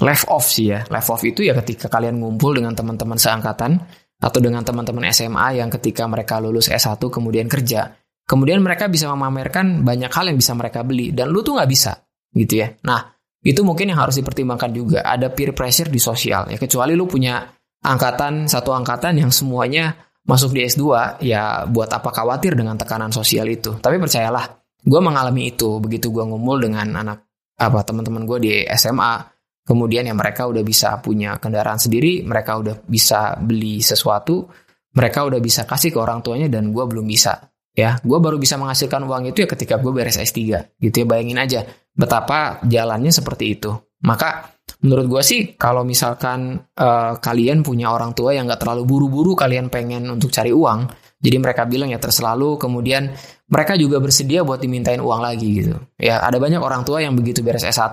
left 0.04 0.26
off 0.30 0.46
sih 0.46 0.72
ya. 0.72 0.84
Left 0.88 1.08
off 1.10 1.22
itu 1.24 1.42
ya 1.46 1.56
ketika 1.58 1.90
kalian 1.90 2.18
ngumpul 2.20 2.54
dengan 2.54 2.74
teman-teman 2.74 3.18
seangkatan 3.18 3.78
atau 4.18 4.38
dengan 4.42 4.66
teman-teman 4.66 5.06
SMA 5.14 5.62
yang 5.62 5.70
ketika 5.70 6.06
mereka 6.10 6.42
lulus 6.42 6.70
S1 6.70 6.98
kemudian 6.98 7.46
kerja. 7.46 7.94
Kemudian 8.28 8.60
mereka 8.60 8.92
bisa 8.92 9.08
memamerkan 9.08 9.86
banyak 9.86 10.12
hal 10.12 10.28
yang 10.28 10.36
bisa 10.36 10.52
mereka 10.52 10.84
beli 10.84 11.16
dan 11.16 11.32
lu 11.32 11.40
tuh 11.40 11.56
nggak 11.56 11.70
bisa 11.70 11.96
gitu 12.36 12.60
ya. 12.60 12.68
Nah, 12.84 13.08
itu 13.40 13.64
mungkin 13.64 13.88
yang 13.88 14.04
harus 14.04 14.20
dipertimbangkan 14.20 14.70
juga. 14.74 15.00
Ada 15.00 15.32
peer 15.32 15.56
pressure 15.56 15.88
di 15.88 15.96
sosial 15.96 16.50
ya. 16.52 16.60
Kecuali 16.60 16.92
lu 16.92 17.08
punya 17.08 17.40
angkatan 17.80 18.50
satu 18.50 18.74
angkatan 18.74 19.22
yang 19.22 19.30
semuanya 19.30 19.94
masuk 20.28 20.52
di 20.52 20.60
S2 20.66 20.84
ya 21.24 21.64
buat 21.64 21.88
apa 21.88 22.12
khawatir 22.12 22.52
dengan 22.52 22.76
tekanan 22.76 23.08
sosial 23.08 23.48
itu. 23.48 23.80
Tapi 23.80 23.96
percayalah, 23.96 24.44
gue 24.84 25.00
mengalami 25.00 25.56
itu 25.56 25.80
begitu 25.80 26.12
gue 26.12 26.24
ngumpul 26.26 26.60
dengan 26.60 27.00
anak 27.00 27.24
apa 27.56 27.80
teman-teman 27.86 28.28
gue 28.28 28.38
di 28.44 28.52
SMA. 28.76 29.37
Kemudian 29.68 30.08
ya 30.08 30.16
mereka 30.16 30.48
udah 30.48 30.64
bisa 30.64 30.96
punya 31.04 31.36
kendaraan 31.36 31.76
sendiri, 31.76 32.24
mereka 32.24 32.56
udah 32.56 32.80
bisa 32.88 33.36
beli 33.36 33.84
sesuatu, 33.84 34.48
mereka 34.96 35.28
udah 35.28 35.36
bisa 35.44 35.68
kasih 35.68 35.92
ke 35.92 36.00
orang 36.00 36.24
tuanya 36.24 36.48
dan 36.48 36.72
gue 36.72 36.84
belum 36.88 37.04
bisa 37.04 37.52
ya. 37.76 38.00
Gue 38.00 38.16
baru 38.16 38.40
bisa 38.40 38.56
menghasilkan 38.56 39.04
uang 39.04 39.28
itu 39.36 39.44
ya 39.44 39.48
ketika 39.52 39.76
gue 39.76 39.92
beres 39.92 40.16
S3 40.16 40.40
gitu 40.80 40.96
ya. 40.96 41.04
Bayangin 41.04 41.36
aja 41.36 41.60
betapa 41.92 42.64
jalannya 42.64 43.12
seperti 43.12 43.60
itu. 43.60 43.76
Maka 44.08 44.56
menurut 44.80 45.04
gue 45.04 45.22
sih 45.26 45.40
kalau 45.60 45.84
misalkan 45.84 46.56
uh, 46.56 47.20
kalian 47.20 47.60
punya 47.60 47.92
orang 47.92 48.16
tua 48.16 48.32
yang 48.32 48.48
gak 48.48 48.64
terlalu 48.64 48.88
buru-buru 48.88 49.36
kalian 49.36 49.68
pengen 49.68 50.06
untuk 50.08 50.30
cari 50.32 50.54
uang 50.54 50.86
jadi 51.18 51.36
mereka 51.42 51.66
bilang 51.66 51.90
ya 51.90 51.98
terselalu 51.98 52.54
kemudian 52.62 53.10
mereka 53.50 53.74
juga 53.74 53.98
bersedia 53.98 54.46
buat 54.46 54.62
dimintain 54.62 55.02
uang 55.02 55.18
lagi 55.18 55.48
gitu. 55.50 55.74
Ya 55.98 56.22
ada 56.22 56.38
banyak 56.38 56.62
orang 56.62 56.86
tua 56.86 57.02
yang 57.02 57.18
begitu 57.18 57.42
beres 57.42 57.66
S1 57.66 57.90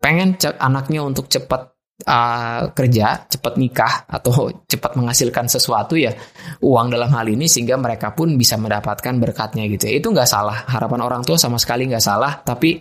pengen 0.00 0.40
anaknya 0.58 1.04
untuk 1.04 1.28
cepat 1.28 1.76
uh, 2.08 2.72
kerja, 2.72 3.28
cepat 3.28 3.54
nikah 3.60 4.08
atau 4.08 4.48
cepat 4.64 4.96
menghasilkan 4.96 5.46
sesuatu 5.46 5.94
ya 6.00 6.16
uang 6.64 6.88
dalam 6.88 7.12
hal 7.12 7.28
ini 7.28 7.44
sehingga 7.46 7.76
mereka 7.76 8.16
pun 8.16 8.34
bisa 8.40 8.56
mendapatkan 8.56 9.14
berkatnya 9.20 9.68
gitu 9.68 9.92
ya. 9.92 10.00
Itu 10.00 10.12
nggak 10.12 10.28
salah. 10.28 10.64
Harapan 10.66 11.04
orang 11.04 11.22
tua 11.22 11.36
sama 11.36 11.60
sekali 11.60 11.84
nggak 11.86 12.04
salah. 12.04 12.40
Tapi 12.40 12.80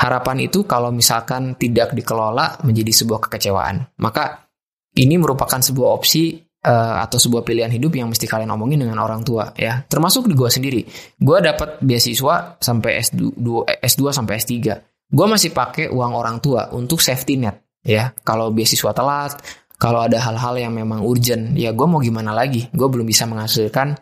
harapan 0.00 0.48
itu 0.48 0.64
kalau 0.64 0.90
misalkan 0.90 1.54
tidak 1.60 1.92
dikelola 1.92 2.64
menjadi 2.64 2.92
sebuah 3.04 3.28
kekecewaan. 3.28 4.00
Maka 4.00 4.48
ini 4.94 5.18
merupakan 5.18 5.58
sebuah 5.58 5.88
opsi 5.90 6.38
uh, 6.64 7.02
atau 7.02 7.18
sebuah 7.18 7.42
pilihan 7.42 7.70
hidup 7.70 7.92
yang 7.98 8.08
mesti 8.08 8.24
kalian 8.24 8.50
omongin 8.54 8.86
dengan 8.86 9.02
orang 9.02 9.20
tua 9.22 9.52
ya. 9.54 9.84
Termasuk 9.84 10.30
di 10.30 10.34
gue 10.34 10.50
sendiri. 10.50 10.80
Gue 11.18 11.38
dapat 11.44 11.82
beasiswa 11.82 12.56
sampai 12.58 13.02
S2, 13.02 13.36
S2 13.82 14.02
sampai 14.14 14.34
S3. 14.40 14.93
Gue 15.10 15.26
masih 15.28 15.52
pakai 15.52 15.92
uang 15.92 16.12
orang 16.16 16.40
tua 16.40 16.72
untuk 16.72 16.98
safety 16.98 17.36
net 17.38 17.60
ya 17.84 18.16
kalau 18.24 18.48
beasiswa 18.48 18.96
telat 18.96 19.36
kalau 19.74 20.00
ada 20.06 20.22
hal-hal 20.22 20.54
yang 20.56 20.72
memang 20.72 21.02
urgent, 21.02 21.58
ya 21.58 21.74
gue 21.74 21.84
mau 21.84 21.98
gimana 21.98 22.30
lagi? 22.30 22.70
Gue 22.70 22.86
belum 22.86 23.04
bisa 23.04 23.26
menghasilkan 23.26 23.92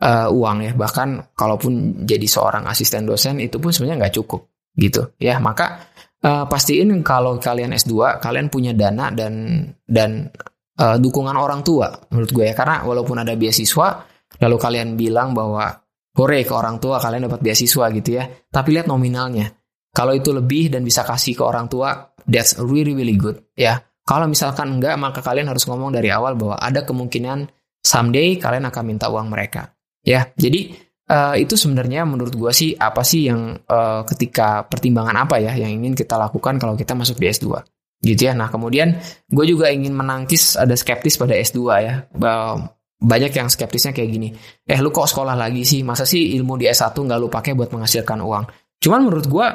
uh, 0.00 0.28
uang 0.30 0.56
ya. 0.62 0.72
Bahkan 0.72 1.36
kalaupun 1.36 2.06
jadi 2.06 2.24
seorang 2.24 2.64
asisten 2.70 3.04
dosen 3.04 3.42
itu 3.42 3.58
pun 3.58 3.74
sebenarnya 3.74 4.06
nggak 4.06 4.14
cukup 4.22 4.48
gitu 4.78 5.12
ya. 5.18 5.42
Maka 5.42 5.92
uh, 6.22 6.46
pastiin 6.46 6.88
kalau 7.02 7.36
kalian 7.42 7.74
S2 7.74 8.22
kalian 8.22 8.46
punya 8.48 8.72
dana 8.72 9.10
dan 9.10 9.66
dan 9.82 10.30
uh, 10.78 10.96
dukungan 10.96 11.34
orang 11.34 11.66
tua 11.66 11.90
menurut 12.14 12.30
gue 12.30 12.44
ya. 12.46 12.54
Karena 12.54 12.86
walaupun 12.86 13.20
ada 13.20 13.34
beasiswa 13.34 14.06
lalu 14.40 14.56
kalian 14.56 14.94
bilang 14.94 15.34
bahwa 15.34 15.68
hore 16.16 16.40
ke 16.46 16.52
orang 16.54 16.78
tua 16.78 17.02
kalian 17.02 17.26
dapat 17.26 17.42
beasiswa 17.42 17.84
gitu 17.92 18.10
ya. 18.14 18.24
Tapi 18.46 18.78
lihat 18.78 18.86
nominalnya. 18.86 19.50
Kalau 19.96 20.12
itu 20.12 20.28
lebih 20.28 20.68
dan 20.68 20.84
bisa 20.84 21.08
kasih 21.08 21.32
ke 21.32 21.40
orang 21.40 21.72
tua, 21.72 22.12
that's 22.28 22.60
really 22.60 22.92
really 22.92 23.16
good 23.16 23.40
ya. 23.56 23.80
Kalau 24.04 24.28
misalkan 24.28 24.76
enggak, 24.76 24.94
maka 25.00 25.24
kalian 25.24 25.48
harus 25.48 25.64
ngomong 25.64 25.90
dari 25.90 26.12
awal 26.12 26.36
bahwa 26.36 26.60
ada 26.60 26.84
kemungkinan 26.84 27.48
someday 27.80 28.36
kalian 28.36 28.68
akan 28.68 28.84
minta 28.84 29.08
uang 29.08 29.32
mereka. 29.32 29.72
Ya, 30.06 30.30
jadi 30.38 30.70
uh, 31.10 31.34
itu 31.34 31.58
sebenarnya 31.58 32.06
menurut 32.06 32.34
gue 32.34 32.52
sih 32.54 32.74
apa 32.76 33.02
sih 33.02 33.26
yang 33.26 33.58
uh, 33.66 34.06
ketika 34.06 34.62
pertimbangan 34.68 35.26
apa 35.26 35.42
ya 35.42 35.58
yang 35.58 35.82
ingin 35.82 35.98
kita 35.98 36.14
lakukan 36.14 36.60
kalau 36.62 36.78
kita 36.78 36.94
masuk 36.94 37.18
di 37.18 37.26
S2 37.32 37.46
gitu 38.04 38.30
ya. 38.30 38.32
Nah 38.36 38.46
kemudian 38.52 38.94
gue 39.26 39.44
juga 39.48 39.72
ingin 39.72 39.90
menangkis 39.90 40.54
ada 40.54 40.76
skeptis 40.78 41.18
pada 41.18 41.34
S2 41.34 41.58
ya. 41.82 41.94
Banyak 42.96 43.32
yang 43.34 43.48
skeptisnya 43.52 43.92
kayak 43.92 44.08
gini, 44.08 44.28
eh 44.64 44.78
lu 44.80 44.88
kok 44.88 45.04
sekolah 45.04 45.36
lagi 45.36 45.68
sih? 45.68 45.84
Masa 45.84 46.08
sih 46.08 46.32
ilmu 46.38 46.56
di 46.56 46.64
S1 46.64 46.96
nggak 46.96 47.18
lu 47.20 47.28
pakai 47.28 47.52
buat 47.52 47.68
menghasilkan 47.68 48.24
uang? 48.24 48.44
Cuman 48.80 49.00
menurut 49.04 49.26
gue 49.28 49.46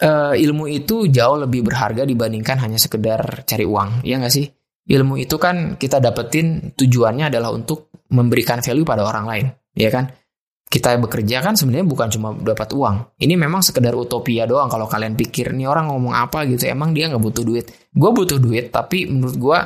uh, 0.00 0.32
ilmu 0.32 0.70
itu 0.70 1.10
jauh 1.12 1.36
lebih 1.36 1.66
berharga 1.66 2.08
dibandingkan 2.08 2.56
hanya 2.64 2.80
sekedar 2.80 3.44
cari 3.44 3.66
uang, 3.68 4.06
ya 4.06 4.16
nggak 4.16 4.32
sih? 4.32 4.48
Ilmu 4.82 5.20
itu 5.20 5.36
kan 5.36 5.76
kita 5.76 6.00
dapetin 6.00 6.72
tujuannya 6.74 7.28
adalah 7.28 7.52
untuk 7.52 7.92
memberikan 8.10 8.64
value 8.64 8.86
pada 8.86 9.04
orang 9.04 9.24
lain, 9.28 9.46
ya 9.76 9.92
kan? 9.92 10.08
Kita 10.72 10.96
bekerja 10.96 11.44
kan 11.44 11.52
sebenarnya 11.52 11.84
bukan 11.84 12.08
cuma 12.08 12.32
dapat 12.32 12.72
uang. 12.72 13.20
Ini 13.20 13.36
memang 13.36 13.60
sekedar 13.60 13.92
utopia 13.92 14.48
doang 14.48 14.72
kalau 14.72 14.88
kalian 14.88 15.12
pikir 15.12 15.52
nih 15.52 15.68
orang 15.68 15.92
ngomong 15.92 16.16
apa 16.16 16.48
gitu, 16.48 16.64
emang 16.64 16.96
dia 16.96 17.12
nggak 17.12 17.20
butuh 17.20 17.44
duit. 17.44 17.68
Gue 17.92 18.08
butuh 18.08 18.40
duit, 18.40 18.72
tapi 18.72 19.04
menurut 19.04 19.36
gue 19.36 19.58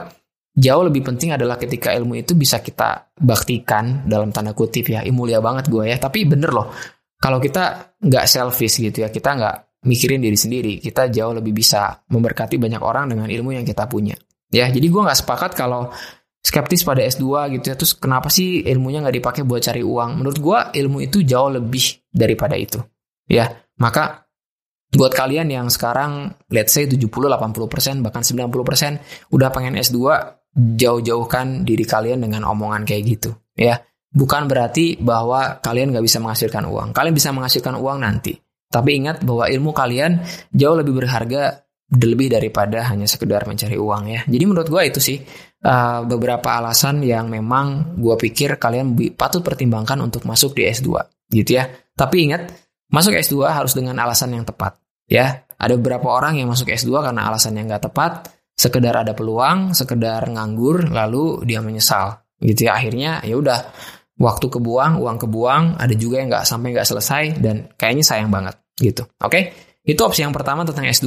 jauh 0.56 0.83
lebih 0.83 1.06
penting 1.06 1.37
adalah 1.37 1.61
ketika 1.61 1.95
ilmu 1.95 2.18
itu 2.18 2.35
bisa 2.35 2.59
kita 2.59 3.14
baktikan 3.23 4.02
dalam 4.02 4.35
tanda 4.35 4.50
kutip 4.50 4.90
ya. 4.90 5.06
Ini 5.06 5.14
mulia 5.14 5.38
banget 5.38 5.71
gue 5.71 5.87
ya, 5.87 5.97
tapi 5.97 6.26
bener 6.26 6.50
loh. 6.50 6.75
Kalau 7.16 7.38
kita 7.40 7.97
nggak 8.02 8.25
selfish 8.28 8.83
gitu 8.83 9.06
ya, 9.06 9.09
kita 9.09 9.30
nggak 9.33 9.56
mikirin 9.87 10.21
diri 10.21 10.37
sendiri, 10.37 10.73
kita 10.83 11.09
jauh 11.09 11.33
lebih 11.33 11.55
bisa 11.55 12.02
memberkati 12.11 12.59
banyak 12.59 12.83
orang 12.83 13.14
dengan 13.14 13.31
ilmu 13.31 13.55
yang 13.55 13.64
kita 13.64 13.87
punya. 13.87 14.19
Ya, 14.50 14.66
jadi 14.71 14.87
gue 14.87 15.02
nggak 15.02 15.23
sepakat 15.23 15.55
kalau 15.55 15.90
skeptis 16.43 16.87
pada 16.87 17.02
S2 17.02 17.59
gitu 17.59 17.66
ya. 17.73 17.75
Terus 17.75 17.99
kenapa 17.99 18.31
sih 18.31 18.62
ilmunya 18.62 19.02
nggak 19.02 19.16
dipakai 19.19 19.43
buat 19.43 19.62
cari 19.62 19.83
uang? 19.83 20.23
Menurut 20.23 20.38
gue 20.38 20.59
ilmu 20.83 21.02
itu 21.02 21.26
jauh 21.26 21.50
lebih 21.50 22.07
daripada 22.11 22.55
itu. 22.55 22.78
Ya, 23.26 23.50
maka 23.83 24.26
buat 24.95 25.11
kalian 25.11 25.50
yang 25.50 25.66
sekarang 25.66 26.38
let's 26.55 26.71
say 26.71 26.87
70, 26.87 27.11
80%, 27.11 28.07
bahkan 28.07 28.23
90% 28.23 29.35
udah 29.35 29.49
pengen 29.50 29.75
S2, 29.75 29.99
jauh-jauhkan 30.55 31.66
diri 31.66 31.83
kalian 31.83 32.23
dengan 32.23 32.47
omongan 32.47 32.87
kayak 32.87 33.02
gitu. 33.02 33.35
Ya, 33.59 33.83
bukan 34.14 34.47
berarti 34.47 34.97
bahwa 35.02 35.59
kalian 35.59 35.90
nggak 35.90 36.07
bisa 36.07 36.23
menghasilkan 36.23 36.64
uang. 36.71 36.95
Kalian 36.95 37.14
bisa 37.19 37.35
menghasilkan 37.35 37.75
uang 37.76 37.99
nanti. 38.00 38.45
Tapi 38.66 38.90
ingat 38.99 39.23
bahwa 39.23 39.46
ilmu 39.46 39.70
kalian 39.70 40.20
jauh 40.50 40.76
lebih 40.76 40.99
berharga 40.99 41.66
lebih 41.87 42.35
daripada 42.35 42.82
hanya 42.90 43.06
sekedar 43.06 43.46
mencari 43.46 43.78
uang 43.78 44.04
ya. 44.11 44.20
Jadi 44.26 44.44
menurut 44.44 44.66
gue 44.66 44.82
itu 44.90 44.99
sih 44.99 45.23
uh, 45.62 46.02
beberapa 46.02 46.58
alasan 46.58 46.99
yang 47.06 47.30
memang 47.30 47.94
gue 47.94 48.16
pikir 48.18 48.58
kalian 48.58 48.99
patut 49.14 49.40
pertimbangkan 49.46 50.02
untuk 50.02 50.26
masuk 50.26 50.58
di 50.58 50.66
S2 50.66 50.90
gitu 51.30 51.62
ya. 51.62 51.70
Tapi 51.94 52.26
ingat, 52.26 52.50
masuk 52.90 53.14
S2 53.14 53.46
harus 53.46 53.73
dengan 53.78 54.02
alasan 54.02 54.35
yang 54.35 54.42
tepat 54.42 54.82
ya. 55.06 55.46
Ada 55.56 55.78
beberapa 55.78 56.12
orang 56.12 56.37
yang 56.37 56.50
masuk 56.50 56.68
S2 56.68 56.90
karena 57.00 57.30
alasan 57.30 57.56
yang 57.56 57.70
nggak 57.70 57.88
tepat, 57.88 58.28
sekedar 58.52 58.92
ada 58.92 59.16
peluang, 59.16 59.73
sekedar 59.73 60.26
nganggur, 60.28 60.90
lalu 60.90 61.46
dia 61.46 61.62
menyesal 61.62 62.18
gitu 62.42 62.68
ya. 62.68 62.76
Akhirnya 62.76 63.23
ya 63.23 63.38
udah 63.38 63.58
waktu 64.16 64.46
kebuang, 64.49 65.00
uang 65.00 65.18
kebuang, 65.20 65.64
ada 65.76 65.94
juga 65.96 66.20
yang 66.25 66.28
nggak 66.32 66.44
sampai 66.49 66.68
nggak 66.73 66.88
selesai 66.88 67.25
dan 67.40 67.68
kayaknya 67.76 68.04
sayang 68.04 68.30
banget 68.32 68.56
gitu. 68.80 69.04
Oke, 69.20 69.52
itu 69.85 70.00
opsi 70.02 70.25
yang 70.25 70.32
pertama 70.32 70.64
tentang 70.64 70.88
S2 70.88 71.06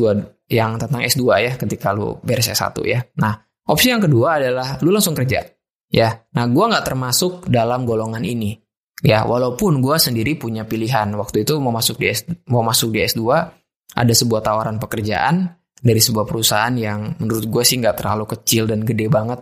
yang 0.50 0.78
tentang 0.78 1.02
S2 1.04 1.24
ya 1.42 1.52
ketika 1.58 1.92
lu 1.94 2.18
beres 2.22 2.48
S1 2.48 2.74
ya. 2.86 3.02
Nah, 3.20 3.34
opsi 3.68 3.92
yang 3.92 4.02
kedua 4.02 4.40
adalah 4.42 4.78
lu 4.82 4.94
langsung 4.94 5.18
kerja. 5.18 5.46
Ya, 5.90 6.22
nah 6.38 6.46
gue 6.46 6.66
nggak 6.70 6.86
termasuk 6.86 7.50
dalam 7.50 7.82
golongan 7.84 8.22
ini. 8.22 8.54
Ya, 9.02 9.26
walaupun 9.26 9.82
gue 9.82 9.96
sendiri 9.98 10.38
punya 10.38 10.68
pilihan 10.68 11.10
waktu 11.18 11.48
itu 11.48 11.58
mau 11.58 11.74
masuk 11.74 11.98
di 11.98 12.14
S, 12.14 12.30
mau 12.52 12.62
masuk 12.62 12.94
di 12.94 13.02
S2 13.02 13.26
ada 13.96 14.14
sebuah 14.14 14.46
tawaran 14.46 14.78
pekerjaan 14.78 15.50
dari 15.80 15.98
sebuah 15.98 16.28
perusahaan 16.28 16.76
yang 16.76 17.18
menurut 17.18 17.48
gue 17.48 17.64
sih 17.64 17.80
nggak 17.80 18.04
terlalu 18.04 18.28
kecil 18.30 18.68
dan 18.68 18.84
gede 18.84 19.08
banget 19.08 19.40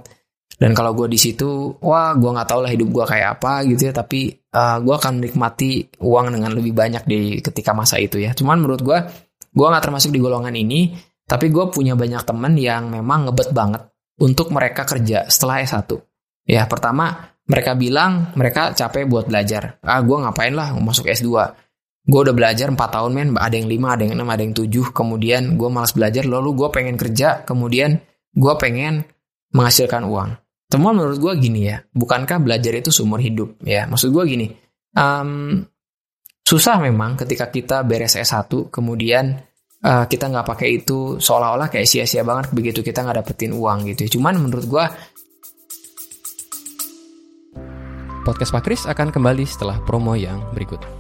dan 0.58 0.74
kalau 0.74 0.98
gue 0.98 1.06
di 1.12 1.20
situ 1.22 1.78
wah 1.86 2.18
gue 2.18 2.30
nggak 2.34 2.50
tahu 2.50 2.66
lah 2.66 2.72
hidup 2.74 2.90
gue 2.90 3.06
kayak 3.06 3.38
apa 3.38 3.62
gitu 3.70 3.92
ya. 3.92 3.94
Tapi 3.94 4.20
uh, 4.34 4.58
eh, 4.58 4.78
gue 4.82 4.96
akan 4.98 5.12
menikmati 5.22 5.70
uang 6.02 6.34
dengan 6.34 6.52
lebih 6.58 6.74
banyak 6.74 7.04
di 7.06 7.44
ketika 7.46 7.78
masa 7.78 8.02
itu 8.02 8.18
ya. 8.18 8.34
Cuman 8.34 8.58
menurut 8.58 8.82
gue 8.82 8.98
gue 9.54 9.68
nggak 9.68 9.84
termasuk 9.86 10.10
di 10.10 10.20
golongan 10.22 10.54
ini 10.58 10.98
tapi 11.28 11.52
gue 11.52 11.70
punya 11.70 11.94
banyak 11.94 12.24
temen 12.24 12.56
yang 12.56 12.90
memang 12.90 13.30
ngebet 13.30 13.52
banget 13.52 13.84
untuk 14.18 14.50
mereka 14.50 14.88
kerja 14.88 15.28
setelah 15.28 15.60
S1 15.60 15.92
ya 16.48 16.64
pertama 16.66 17.36
mereka 17.48 17.76
bilang 17.76 18.32
mereka 18.36 18.76
capek 18.76 19.08
buat 19.08 19.28
belajar. 19.32 19.80
Ah 19.84 20.04
gue 20.04 20.18
ngapain 20.20 20.52
lah 20.52 20.76
masuk 20.80 21.08
S2 21.08 21.30
gue 22.08 22.20
udah 22.24 22.36
belajar 22.36 22.72
4 22.72 22.80
tahun 22.80 23.12
men. 23.12 23.30
Ada 23.36 23.56
yang 23.60 23.68
5 23.68 23.94
ada 23.94 24.02
yang 24.08 24.16
6 24.16 24.24
ada 24.24 24.42
yang 24.44 24.56
7 24.56 24.96
kemudian 24.96 25.42
gue 25.60 25.70
malas 25.70 25.92
belajar 25.92 26.24
lalu 26.24 26.50
gue 26.56 26.70
pengen 26.72 26.96
kerja. 26.96 27.44
Kemudian 27.44 28.00
gue 28.36 28.54
pengen 28.60 29.04
menghasilkan 29.56 30.04
uang 30.08 30.30
Temuan 30.68 31.00
menurut 31.00 31.16
gue 31.24 31.34
gini 31.40 31.72
ya, 31.72 31.80
bukankah 31.80 32.44
belajar 32.44 32.76
itu 32.76 32.92
seumur 32.92 33.24
hidup 33.24 33.56
ya? 33.64 33.88
Maksud 33.88 34.12
gue 34.12 34.24
gini, 34.28 34.48
um, 35.00 35.64
susah 36.44 36.84
memang 36.84 37.16
ketika 37.16 37.48
kita 37.48 37.88
beres 37.88 38.20
S1 38.20 38.68
kemudian 38.68 39.32
uh, 39.88 40.04
kita 40.12 40.28
nggak 40.28 40.44
pakai 40.44 40.84
itu 40.84 41.24
seolah-olah 41.24 41.72
kayak 41.72 41.88
sia-sia 41.88 42.28
banget 42.28 42.52
begitu 42.52 42.84
kita 42.84 43.00
nggak 43.00 43.24
dapetin 43.24 43.56
uang 43.56 43.88
gitu. 43.96 44.08
Ya. 44.08 44.10
Cuman 44.20 44.44
menurut 44.44 44.68
gue 44.68 44.86
Podcast 48.28 48.52
Pak 48.52 48.64
Kris 48.68 48.84
akan 48.84 49.16
kembali 49.16 49.48
setelah 49.48 49.80
promo 49.88 50.12
yang 50.20 50.52
berikut. 50.52 50.97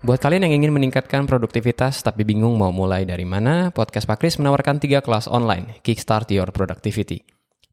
Buat 0.00 0.16
kalian 0.16 0.48
yang 0.48 0.64
ingin 0.64 0.72
meningkatkan 0.72 1.28
produktivitas 1.28 2.00
tapi 2.00 2.24
bingung 2.24 2.56
mau 2.56 2.72
mulai 2.72 3.04
dari 3.04 3.28
mana, 3.28 3.68
Podcast 3.68 4.08
Pak 4.08 4.16
Kris 4.16 4.40
menawarkan 4.40 4.80
tiga 4.80 5.04
kelas 5.04 5.28
online, 5.28 5.76
Kickstart 5.84 6.32
Your 6.32 6.48
Productivity. 6.56 7.20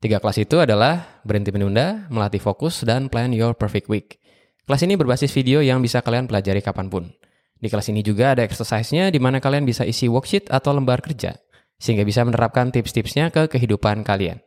Tiga 0.03 0.19
kelas 0.19 0.35
itu 0.43 0.59
adalah 0.59 1.23
berhenti 1.23 1.55
menunda, 1.55 2.03
melatih 2.11 2.43
fokus, 2.43 2.83
dan 2.83 3.07
plan 3.07 3.31
your 3.31 3.55
perfect 3.55 3.87
week. 3.87 4.19
Kelas 4.67 4.83
ini 4.83 4.99
berbasis 4.99 5.31
video 5.31 5.63
yang 5.63 5.79
bisa 5.79 6.03
kalian 6.03 6.27
pelajari 6.27 6.59
kapan 6.59 6.91
pun. 6.91 7.15
Di 7.63 7.71
kelas 7.71 7.87
ini 7.95 8.03
juga 8.03 8.35
ada 8.35 8.43
exercise-nya 8.43 9.07
di 9.07 9.23
mana 9.23 9.39
kalian 9.39 9.63
bisa 9.63 9.87
isi 9.87 10.11
worksheet 10.11 10.51
atau 10.51 10.75
lembar 10.75 10.99
kerja, 10.99 11.39
sehingga 11.79 12.03
bisa 12.03 12.27
menerapkan 12.27 12.75
tips-tipsnya 12.75 13.31
ke 13.31 13.47
kehidupan 13.47 14.03
kalian. 14.03 14.43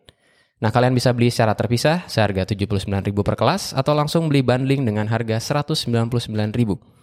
Nah, 0.60 0.68
kalian 0.68 0.92
bisa 0.92 1.16
beli 1.16 1.32
secara 1.32 1.56
terpisah 1.56 2.04
seharga 2.12 2.44
79.000 2.44 3.08
per 3.24 3.40
kelas 3.40 3.72
atau 3.72 3.96
langsung 3.96 4.28
beli 4.28 4.44
bundling 4.44 4.84
dengan 4.84 5.08
harga 5.08 5.64
199.000. 5.64 6.99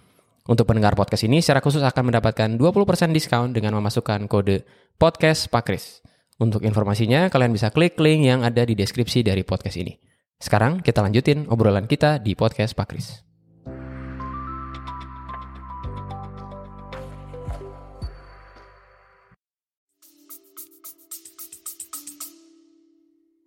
Untuk 0.47 0.63
pendengar 0.63 0.95
podcast 0.95 1.27
ini 1.27 1.43
secara 1.43 1.59
khusus 1.59 1.83
akan 1.83 2.07
mendapatkan 2.07 2.55
20% 2.55 3.11
diskon 3.11 3.51
dengan 3.51 3.75
memasukkan 3.75 4.31
kode 4.31 4.63
podcast 4.95 5.51
Pakris. 5.51 5.99
Untuk 6.39 6.63
informasinya, 6.63 7.27
kalian 7.27 7.51
bisa 7.51 7.67
klik 7.67 7.99
link 7.99 8.23
yang 8.23 8.47
ada 8.47 8.63
di 8.63 8.71
deskripsi 8.71 9.27
dari 9.27 9.43
podcast 9.43 9.75
ini. 9.75 9.99
Sekarang 10.39 10.79
kita 10.79 11.03
lanjutin 11.03 11.51
obrolan 11.51 11.83
kita 11.83 12.23
di 12.23 12.31
podcast 12.31 12.79
Pak 12.79 12.87
Kris. 12.87 13.27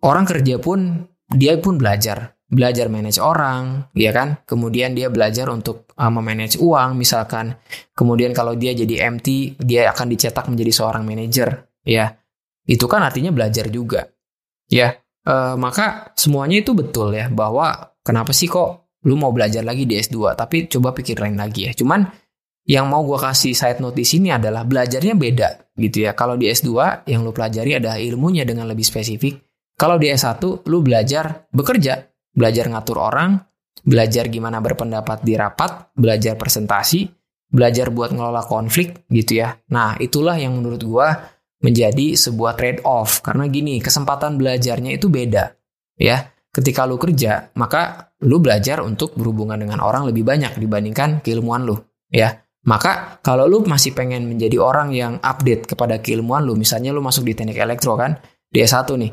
Orang 0.05 0.29
kerja 0.29 0.61
pun 0.61 1.09
dia 1.33 1.57
pun 1.57 1.81
belajar, 1.81 2.37
belajar 2.51 2.91
manage 2.91 3.23
orang, 3.23 3.87
ya 3.95 4.11
kan? 4.11 4.43
Kemudian 4.43 4.91
dia 4.91 5.07
belajar 5.07 5.47
untuk 5.47 5.87
uh, 5.95 6.11
memanage 6.11 6.59
uang, 6.59 6.99
misalkan. 6.99 7.55
Kemudian 7.95 8.35
kalau 8.35 8.59
dia 8.59 8.75
jadi 8.75 9.07
MT, 9.07 9.55
dia 9.63 9.87
akan 9.95 10.11
dicetak 10.11 10.51
menjadi 10.51 10.71
seorang 10.75 11.07
manajer, 11.07 11.71
ya 11.87 12.21
itu 12.69 12.85
kan 12.85 13.01
artinya 13.01 13.33
belajar 13.33 13.67
juga. 13.71 14.05
Ya, 14.71 15.01
e, 15.25 15.35
maka 15.57 16.13
semuanya 16.15 16.61
itu 16.61 16.71
betul 16.71 17.11
ya 17.11 17.27
bahwa 17.27 17.97
kenapa 18.05 18.31
sih 18.31 18.47
kok 18.47 18.95
lu 19.03 19.17
mau 19.17 19.33
belajar 19.33 19.65
lagi 19.65 19.89
di 19.89 19.97
S2 19.97 20.37
tapi 20.37 20.69
coba 20.69 20.93
pikir 20.93 21.17
lain 21.17 21.35
lagi 21.35 21.67
ya. 21.67 21.73
Cuman 21.73 22.05
yang 22.69 22.85
mau 22.87 23.01
gue 23.01 23.17
kasih 23.17 23.57
side 23.57 23.81
note 23.81 23.97
di 23.97 24.05
sini 24.05 24.29
adalah 24.29 24.63
belajarnya 24.63 25.17
beda 25.17 25.49
gitu 25.75 26.05
ya. 26.05 26.13
Kalau 26.13 26.37
di 26.37 26.47
S2 26.47 27.03
yang 27.09 27.25
lu 27.25 27.33
pelajari 27.33 27.81
ada 27.81 27.97
ilmunya 27.97 28.45
dengan 28.45 28.69
lebih 28.69 28.85
spesifik. 28.85 29.41
Kalau 29.75 29.97
di 29.97 30.13
S1 30.13 30.69
lu 30.69 30.85
belajar 30.85 31.49
bekerja, 31.49 32.10
belajar 32.31 32.67
ngatur 32.71 32.97
orang, 32.99 33.39
belajar 33.83 34.27
gimana 34.27 34.59
berpendapat 34.59 35.23
di 35.23 35.33
rapat, 35.35 35.91
belajar 35.95 36.35
presentasi, 36.35 37.07
belajar 37.51 37.91
buat 37.91 38.15
ngelola 38.15 38.47
konflik 38.47 39.05
gitu 39.11 39.43
ya. 39.43 39.59
Nah, 39.71 39.99
itulah 39.99 40.39
yang 40.39 40.55
menurut 40.59 40.81
gua 40.83 41.09
menjadi 41.61 42.17
sebuah 42.17 42.57
trade 42.57 42.81
off 42.87 43.21
karena 43.21 43.45
gini, 43.51 43.77
kesempatan 43.79 44.39
belajarnya 44.39 44.97
itu 44.97 45.07
beda 45.11 45.53
ya. 45.99 46.25
Ketika 46.51 46.83
lu 46.83 46.99
kerja, 46.99 47.47
maka 47.55 48.11
lu 48.27 48.43
belajar 48.43 48.83
untuk 48.83 49.15
berhubungan 49.15 49.55
dengan 49.55 49.79
orang 49.79 50.03
lebih 50.03 50.27
banyak 50.27 50.59
dibandingkan 50.59 51.23
keilmuan 51.23 51.63
lu 51.63 51.79
ya. 52.11 52.43
Maka 52.67 53.23
kalau 53.25 53.47
lu 53.49 53.63
masih 53.65 53.95
pengen 53.95 54.29
menjadi 54.29 54.61
orang 54.61 54.93
yang 54.93 55.17
update 55.23 55.65
kepada 55.65 55.97
keilmuan 56.03 56.45
lu, 56.45 56.53
misalnya 56.53 56.93
lu 56.93 57.01
masuk 57.01 57.25
di 57.25 57.33
teknik 57.33 57.57
elektro 57.57 57.97
kan, 57.97 58.19
di 58.51 58.61
S1 58.61 58.85
nih. 58.99 59.11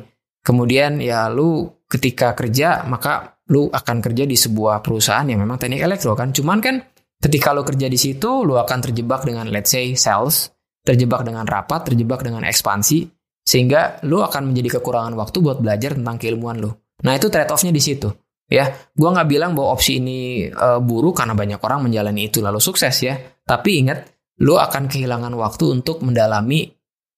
Kemudian 0.48 0.96
ya 1.04 1.28
lu 1.28 1.68
ketika 1.84 2.32
kerja 2.32 2.88
maka 2.88 3.36
lu 3.52 3.68
akan 3.68 4.00
kerja 4.00 4.24
di 4.24 4.32
sebuah 4.32 4.80
perusahaan 4.80 5.28
yang 5.28 5.44
memang 5.44 5.60
teknik 5.60 5.84
elektro 5.84 6.16
kan. 6.16 6.32
Cuman 6.32 6.64
kan 6.64 6.80
ketika 7.20 7.52
lu 7.52 7.68
kerja 7.68 7.84
di 7.84 8.00
situ 8.00 8.48
lu 8.48 8.56
akan 8.56 8.80
terjebak 8.80 9.28
dengan 9.28 9.44
let's 9.52 9.68
say 9.68 9.92
sales, 9.92 10.48
terjebak 10.88 11.28
dengan 11.28 11.44
rapat, 11.44 11.92
terjebak 11.92 12.24
dengan 12.24 12.48
ekspansi 12.48 13.04
sehingga 13.44 14.00
lu 14.08 14.24
akan 14.24 14.52
menjadi 14.52 14.80
kekurangan 14.80 15.12
waktu 15.16 15.36
buat 15.40 15.60
belajar 15.60 15.96
tentang 15.96 16.16
keilmuan 16.20 16.60
lu. 16.60 16.68
Nah, 17.00 17.16
itu 17.16 17.32
trade 17.32 17.48
off-nya 17.48 17.72
di 17.72 17.80
situ. 17.80 18.12
Ya, 18.48 18.72
gua 18.92 19.16
nggak 19.16 19.28
bilang 19.28 19.52
bahwa 19.52 19.76
opsi 19.76 20.00
ini 20.00 20.48
uh, 20.48 20.80
buruk 20.80 21.20
karena 21.20 21.36
banyak 21.36 21.60
orang 21.60 21.88
menjalani 21.88 22.28
itu 22.28 22.44
lalu 22.44 22.60
sukses 22.60 22.92
ya. 23.00 23.16
Tapi 23.44 23.84
ingat, 23.84 24.04
lu 24.44 24.60
akan 24.60 24.88
kehilangan 24.88 25.32
waktu 25.36 25.64
untuk 25.80 26.04
mendalami 26.04 26.68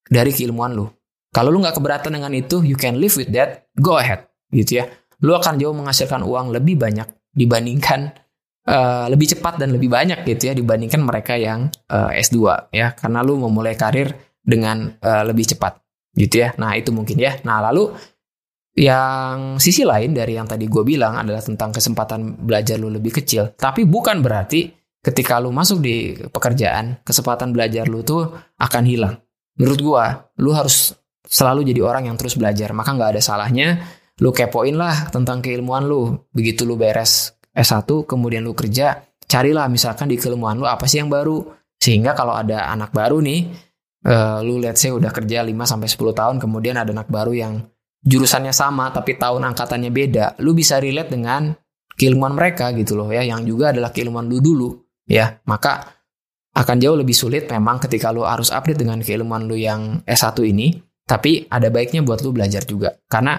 dari 0.06 0.30
keilmuan 0.30 0.74
lu. 0.74 0.86
Kalau 1.30 1.54
lu 1.54 1.62
nggak 1.62 1.78
keberatan 1.78 2.18
dengan 2.18 2.34
itu, 2.34 2.62
you 2.66 2.74
can 2.74 2.98
live 2.98 3.14
with 3.14 3.30
that, 3.30 3.70
go 3.78 3.98
ahead, 3.98 4.26
gitu 4.50 4.82
ya. 4.82 4.90
Lu 5.22 5.38
akan 5.38 5.62
jauh 5.62 5.70
menghasilkan 5.70 6.26
uang 6.26 6.50
lebih 6.50 6.74
banyak 6.74 7.06
dibandingkan 7.30 8.10
uh, 8.66 9.06
lebih 9.06 9.38
cepat 9.38 9.62
dan 9.62 9.70
lebih 9.70 9.86
banyak 9.86 10.26
gitu 10.26 10.50
ya 10.50 10.54
dibandingkan 10.58 10.98
mereka 11.06 11.38
yang 11.38 11.70
uh, 11.86 12.10
S2 12.10 12.70
ya, 12.74 12.98
karena 12.98 13.22
lu 13.22 13.38
memulai 13.38 13.78
karir 13.78 14.10
dengan 14.42 14.90
uh, 14.98 15.22
lebih 15.22 15.54
cepat, 15.54 15.78
gitu 16.18 16.42
ya. 16.42 16.50
Nah 16.58 16.74
itu 16.74 16.90
mungkin 16.90 17.14
ya. 17.14 17.38
Nah 17.46 17.62
lalu 17.70 17.94
yang 18.74 19.58
sisi 19.58 19.82
lain 19.82 20.14
dari 20.14 20.38
yang 20.38 20.46
tadi 20.46 20.70
gue 20.70 20.82
bilang 20.86 21.18
adalah 21.18 21.42
tentang 21.42 21.74
kesempatan 21.74 22.42
belajar 22.42 22.78
lu 22.78 22.90
lebih 22.90 23.22
kecil. 23.22 23.54
Tapi 23.54 23.86
bukan 23.86 24.22
berarti 24.22 24.70
ketika 25.02 25.38
lu 25.42 25.50
masuk 25.50 25.82
di 25.82 26.14
pekerjaan, 26.16 27.02
kesempatan 27.02 27.50
belajar 27.50 27.86
lu 27.86 28.02
tuh 28.06 28.30
akan 28.58 28.82
hilang. 28.86 29.14
Menurut 29.58 29.80
gue, 29.82 30.04
lu 30.40 30.54
harus 30.56 30.96
selalu 31.30 31.70
jadi 31.70 31.80
orang 31.86 32.10
yang 32.10 32.18
terus 32.18 32.34
belajar. 32.34 32.74
Maka 32.74 32.90
nggak 32.98 33.10
ada 33.16 33.22
salahnya 33.22 33.78
lu 34.18 34.34
kepoin 34.34 34.74
lah 34.74 35.08
tentang 35.14 35.38
keilmuan 35.38 35.86
lu. 35.86 36.18
Begitu 36.34 36.66
lu 36.66 36.74
beres 36.74 37.38
S1, 37.54 37.86
kemudian 38.04 38.42
lu 38.42 38.52
kerja, 38.52 39.00
carilah 39.30 39.70
misalkan 39.70 40.10
di 40.10 40.18
keilmuan 40.18 40.58
lu 40.58 40.66
apa 40.66 40.90
sih 40.90 40.98
yang 40.98 41.08
baru. 41.08 41.46
Sehingga 41.80 42.12
kalau 42.12 42.36
ada 42.36 42.68
anak 42.68 42.92
baru 42.92 43.24
nih, 43.24 43.48
uh, 44.04 44.44
lu 44.44 44.60
lihat 44.60 44.76
saya 44.76 45.00
udah 45.00 45.08
kerja 45.08 45.40
5 45.40 45.54
sampai 45.64 45.88
10 45.88 46.12
tahun, 46.12 46.36
kemudian 46.36 46.76
ada 46.76 46.92
anak 46.92 47.08
baru 47.08 47.32
yang 47.32 47.64
jurusannya 48.00 48.52
sama 48.52 48.92
tapi 48.92 49.16
tahun 49.16 49.48
angkatannya 49.52 49.88
beda, 49.88 50.26
lu 50.44 50.52
bisa 50.52 50.76
relate 50.76 51.12
dengan 51.16 51.52
keilmuan 51.96 52.36
mereka 52.36 52.72
gitu 52.76 52.96
loh 53.00 53.08
ya, 53.08 53.24
yang 53.24 53.44
juga 53.48 53.72
adalah 53.72 53.88
keilmuan 53.92 54.28
lu 54.28 54.44
dulu 54.44 54.76
ya. 55.08 55.40
Maka 55.48 55.88
akan 56.50 56.76
jauh 56.76 56.98
lebih 57.00 57.16
sulit 57.16 57.48
memang 57.48 57.80
ketika 57.80 58.12
lu 58.12 58.28
harus 58.28 58.52
update 58.52 58.76
dengan 58.76 59.00
keilmuan 59.00 59.48
lu 59.48 59.56
yang 59.56 60.04
S1 60.04 60.36
ini, 60.44 60.89
tapi 61.10 61.50
ada 61.50 61.66
baiknya 61.74 62.06
buat 62.06 62.22
lu 62.22 62.30
belajar 62.30 62.62
juga. 62.62 62.94
Karena 63.10 63.34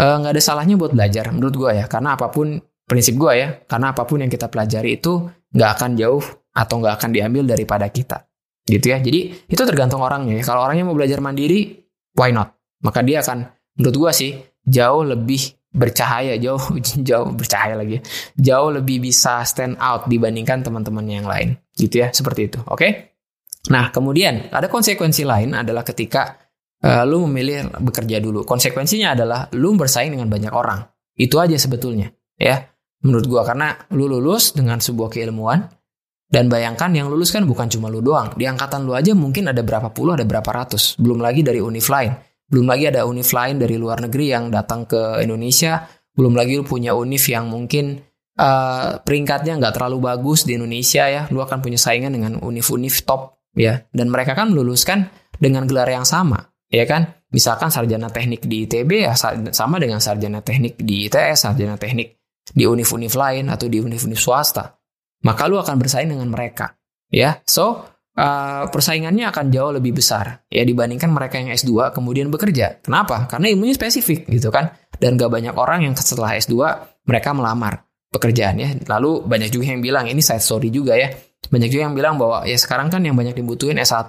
eh, 0.00 0.16
nggak 0.16 0.32
ada 0.32 0.40
salahnya 0.40 0.80
buat 0.80 0.96
belajar 0.96 1.28
menurut 1.28 1.54
gua 1.60 1.76
ya, 1.76 1.84
karena 1.84 2.16
apa 2.16 2.32
pun 2.32 2.56
prinsip 2.88 3.20
gua 3.20 3.36
ya, 3.36 3.48
karena 3.68 3.92
apa 3.92 4.08
pun 4.08 4.24
yang 4.24 4.32
kita 4.32 4.48
pelajari 4.48 4.96
itu 4.96 5.28
nggak 5.52 5.70
akan 5.76 5.90
jauh 6.00 6.24
atau 6.56 6.74
nggak 6.80 6.94
akan 6.96 7.10
diambil 7.12 7.44
daripada 7.44 7.84
kita 7.92 8.24
gitu 8.64 8.88
ya. 8.88 8.96
Jadi 9.04 9.44
itu 9.44 9.62
tergantung 9.68 10.00
orangnya. 10.00 10.40
Ya. 10.40 10.42
Kalau 10.48 10.64
orangnya 10.64 10.88
mau 10.88 10.96
belajar 10.96 11.20
mandiri, 11.20 11.84
why 12.16 12.32
not? 12.32 12.56
Maka 12.80 13.04
dia 13.04 13.20
akan 13.20 13.44
menurut 13.76 13.96
gua 14.00 14.10
sih 14.16 14.32
jauh 14.64 15.04
lebih 15.04 15.52
bercahaya 15.76 16.40
jauh 16.44 16.80
jauh 17.04 17.28
bercahaya 17.36 17.76
lagi 17.76 18.00
jauh 18.32 18.72
lebih 18.72 19.04
bisa 19.04 19.44
stand 19.44 19.76
out 19.76 20.08
dibandingkan 20.08 20.64
teman-teman 20.64 21.04
yang 21.04 21.28
lain 21.28 21.60
gitu 21.76 22.00
ya 22.00 22.08
seperti 22.08 22.48
itu 22.48 22.58
oke 22.64 22.80
okay? 22.80 23.12
nah 23.68 23.92
kemudian 23.92 24.48
ada 24.48 24.72
konsekuensi 24.72 25.28
lain 25.28 25.52
adalah 25.52 25.84
ketika 25.84 26.45
uh, 26.86 27.02
lu 27.02 27.26
memilih 27.26 27.74
bekerja 27.82 28.22
dulu. 28.22 28.46
Konsekuensinya 28.46 29.18
adalah 29.18 29.50
lu 29.58 29.74
bersaing 29.74 30.14
dengan 30.14 30.30
banyak 30.30 30.54
orang. 30.54 30.86
Itu 31.18 31.42
aja 31.42 31.58
sebetulnya 31.58 32.14
ya 32.38 32.62
menurut 33.02 33.26
gua. 33.26 33.42
Karena 33.42 33.74
lu 33.90 34.06
lulus 34.06 34.54
dengan 34.54 34.78
sebuah 34.78 35.10
keilmuan 35.10 35.66
dan 36.30 36.46
bayangkan 36.46 36.94
yang 36.94 37.10
lulus 37.10 37.34
kan 37.34 37.42
bukan 37.42 37.66
cuma 37.66 37.90
lu 37.90 37.98
doang. 37.98 38.30
Di 38.38 38.46
angkatan 38.46 38.86
lu 38.86 38.94
aja 38.94 39.10
mungkin 39.18 39.50
ada 39.50 39.66
berapa 39.66 39.90
puluh 39.90 40.14
ada 40.14 40.22
berapa 40.22 40.46
ratus. 40.46 40.94
Belum 41.02 41.18
lagi 41.18 41.42
dari 41.42 41.58
univ 41.58 41.90
lain 41.90 42.14
belum 42.46 42.66
lagi 42.70 42.84
ada 42.86 43.02
univ 43.02 43.26
lain 43.26 43.58
dari 43.58 43.74
luar 43.74 43.98
negeri 44.06 44.30
yang 44.30 44.54
datang 44.54 44.86
ke 44.86 45.18
Indonesia. 45.22 45.82
Belum 46.14 46.32
lagi 46.32 46.54
lu 46.56 46.64
punya 46.64 46.94
univ 46.94 47.26
yang 47.26 47.50
mungkin 47.50 47.98
uh, 48.38 49.02
peringkatnya 49.02 49.58
nggak 49.58 49.74
terlalu 49.74 49.98
bagus 50.06 50.46
di 50.46 50.54
Indonesia 50.54 51.10
ya. 51.10 51.22
Lu 51.34 51.42
akan 51.42 51.58
punya 51.58 51.76
saingan 51.76 52.14
dengan 52.14 52.38
univ-univ 52.38 53.02
top 53.02 53.34
ya. 53.58 53.82
Dan 53.90 54.14
mereka 54.14 54.38
kan 54.38 54.54
meluluskan 54.54 55.10
dengan 55.36 55.66
gelar 55.66 55.90
yang 55.90 56.06
sama, 56.06 56.38
ya 56.70 56.84
kan? 56.84 57.06
Misalkan 57.32 57.68
sarjana 57.68 58.08
teknik 58.08 58.46
di 58.46 58.64
ITB 58.64 59.06
ya 59.06 59.12
sama 59.52 59.76
dengan 59.82 59.98
sarjana 59.98 60.40
teknik 60.40 60.78
di 60.80 61.10
ITS, 61.10 61.50
sarjana 61.50 61.76
teknik 61.76 62.16
di 62.46 62.64
univ-univ 62.64 63.12
lain 63.12 63.50
atau 63.50 63.66
di 63.66 63.82
univ-univ 63.82 64.18
swasta. 64.18 64.78
Maka 65.26 65.50
lu 65.50 65.58
akan 65.58 65.74
bersaing 65.80 66.12
dengan 66.12 66.30
mereka, 66.30 66.78
ya. 67.10 67.42
So, 67.42 67.96
uh, 68.16 68.64
persaingannya 68.70 69.28
akan 69.28 69.52
jauh 69.52 69.72
lebih 69.76 70.00
besar 70.00 70.46
ya 70.48 70.64
dibandingkan 70.64 71.12
mereka 71.12 71.38
yang 71.38 71.52
S2 71.52 71.92
kemudian 71.92 72.32
bekerja. 72.32 72.80
Kenapa? 72.80 73.28
Karena 73.28 73.52
ilmunya 73.52 73.76
spesifik 73.76 74.26
gitu 74.26 74.48
kan. 74.48 74.72
Dan 74.96 75.20
gak 75.20 75.28
banyak 75.28 75.52
orang 75.52 75.84
yang 75.84 75.92
setelah 75.92 76.32
S2 76.40 76.56
mereka 77.04 77.36
melamar 77.36 77.84
pekerjaan 78.08 78.56
ya. 78.56 78.72
Lalu 78.88 79.28
banyak 79.28 79.52
juga 79.52 79.76
yang 79.76 79.84
bilang 79.84 80.08
ini 80.08 80.24
side 80.24 80.40
story 80.40 80.72
juga 80.72 80.96
ya. 80.96 81.12
Banyak 81.46 81.68
juga 81.68 81.82
yang 81.90 81.94
bilang 81.94 82.16
bahwa 82.16 82.48
ya 82.48 82.56
sekarang 82.56 82.88
kan 82.88 83.04
yang 83.04 83.14
banyak 83.14 83.36
dibutuhin 83.36 83.76
S1. 83.76 84.08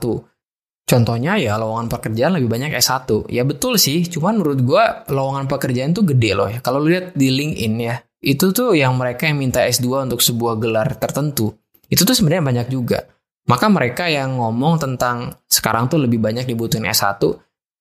Contohnya 0.88 1.36
ya 1.36 1.60
lowongan 1.60 1.92
pekerjaan 1.92 2.40
lebih 2.40 2.48
banyak 2.48 2.72
S1. 2.80 3.28
Ya 3.28 3.44
betul 3.44 3.76
sih, 3.76 4.08
cuman 4.08 4.40
menurut 4.40 4.64
gue 4.64 4.84
lowongan 5.12 5.52
pekerjaan 5.52 5.92
tuh 5.92 6.08
gede 6.08 6.32
loh 6.32 6.48
ya. 6.48 6.64
Kalau 6.64 6.80
lihat 6.80 7.12
di 7.12 7.28
LinkedIn 7.28 7.74
ya, 7.76 8.00
itu 8.24 8.56
tuh 8.56 8.72
yang 8.72 8.96
mereka 8.96 9.28
yang 9.28 9.36
minta 9.36 9.68
S2 9.68 10.08
untuk 10.08 10.24
sebuah 10.24 10.56
gelar 10.56 10.96
tertentu. 10.96 11.52
Itu 11.92 12.08
tuh 12.08 12.16
sebenarnya 12.16 12.44
banyak 12.64 12.68
juga. 12.72 13.04
Maka 13.52 13.68
mereka 13.68 14.08
yang 14.08 14.40
ngomong 14.40 14.80
tentang 14.80 15.36
sekarang 15.44 15.92
tuh 15.92 16.00
lebih 16.00 16.24
banyak 16.24 16.48
dibutuhin 16.48 16.88
S1 16.88 17.20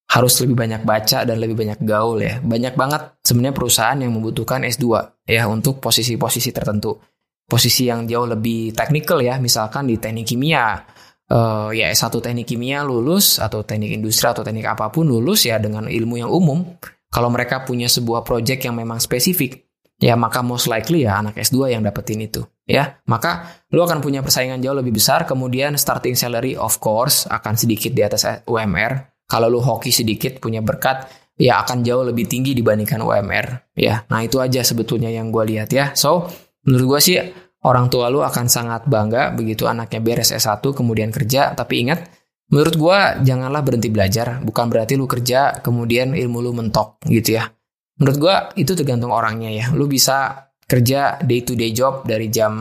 harus 0.06 0.34
lebih 0.42 0.54
banyak 0.54 0.82
baca 0.86 1.22
dan 1.22 1.36
lebih 1.38 1.58
banyak 1.58 1.78
gaul 1.82 2.18
ya. 2.18 2.42
Banyak 2.42 2.74
banget 2.74 3.22
sebenarnya 3.22 3.54
perusahaan 3.54 3.98
yang 3.98 4.14
membutuhkan 4.14 4.66
S2 4.66 4.86
ya 5.30 5.46
untuk 5.46 5.78
posisi-posisi 5.78 6.50
tertentu. 6.50 6.98
Posisi 7.46 7.86
yang 7.86 8.10
jauh 8.10 8.26
lebih 8.26 8.74
teknikal 8.74 9.22
ya, 9.22 9.38
misalkan 9.38 9.86
di 9.86 10.02
teknik 10.02 10.26
kimia, 10.26 10.82
uh, 11.30 11.70
ya 11.74 11.90
S1 11.90 12.12
teknik 12.22 12.46
kimia 12.46 12.82
lulus 12.86 13.38
atau 13.38 13.62
teknik 13.62 13.94
industri 13.94 14.26
atau 14.30 14.42
teknik 14.46 14.66
apa 14.66 14.90
pun 14.90 15.06
lulus 15.06 15.46
ya 15.46 15.58
dengan 15.58 15.90
ilmu 15.90 16.14
yang 16.20 16.30
umum. 16.30 16.62
Kalau 17.06 17.30
mereka 17.30 17.62
punya 17.62 17.86
sebuah 17.86 18.26
project 18.26 18.66
yang 18.66 18.76
memang 18.76 18.98
spesifik, 19.00 19.64
ya 19.96 20.18
maka 20.18 20.44
most 20.44 20.68
likely 20.68 21.08
ya 21.08 21.22
anak 21.22 21.38
S2 21.40 21.72
yang 21.72 21.82
dapetin 21.86 22.20
itu 22.20 22.44
ya. 22.68 22.98
Maka 23.08 23.62
lu 23.72 23.80
akan 23.80 24.02
punya 24.02 24.20
persaingan 24.20 24.60
jauh 24.60 24.76
lebih 24.76 24.92
besar. 24.92 25.24
Kemudian 25.24 25.78
starting 25.80 26.18
salary 26.18 26.58
of 26.58 26.76
course 26.82 27.24
akan 27.30 27.54
sedikit 27.56 27.94
di 27.94 28.02
atas 28.04 28.26
UMR 28.44 29.16
kalau 29.26 29.50
lu 29.50 29.58
hoki 29.58 29.90
sedikit 29.90 30.38
punya 30.38 30.62
berkat 30.62 31.08
ya 31.36 31.60
akan 31.62 31.84
jauh 31.84 32.04
lebih 32.04 32.28
tinggi 32.28 32.52
dibandingkan 32.52 33.00
UMR 33.00 33.76
ya. 33.78 34.04
Nah 34.08 34.20
itu 34.24 34.40
aja 34.40 34.60
sebetulnya 34.60 35.08
yang 35.08 35.32
gue 35.32 35.44
lihat 35.56 35.70
ya. 35.72 35.92
So 35.96 36.28
menurut 36.66 36.96
gue 36.96 37.00
sih 37.00 37.16
orang 37.66 37.90
tua 37.90 38.06
lu 38.08 38.22
akan 38.22 38.46
sangat 38.46 38.86
bangga 38.86 39.34
begitu 39.34 39.66
anaknya 39.66 39.98
beres 39.98 40.30
S1 40.30 40.62
kemudian 40.62 41.10
kerja 41.10 41.52
tapi 41.58 41.82
ingat 41.82 42.06
menurut 42.48 42.78
gue 42.78 42.98
janganlah 43.26 43.60
berhenti 43.66 43.90
belajar 43.90 44.38
bukan 44.40 44.70
berarti 44.70 44.94
lu 44.94 45.10
kerja 45.10 45.58
kemudian 45.60 46.14
ilmu 46.14 46.38
lu 46.38 46.54
mentok 46.54 47.02
gitu 47.10 47.36
ya 47.42 47.50
Menurut 47.96 48.16
gue 48.20 48.34
itu 48.60 48.72
tergantung 48.76 49.12
orangnya 49.12 49.48
ya. 49.48 49.66
Lu 49.72 49.88
bisa 49.88 50.48
kerja 50.68 51.16
day 51.24 51.40
to 51.46 51.56
day 51.56 51.72
job 51.72 52.04
dari 52.04 52.28
jam 52.28 52.52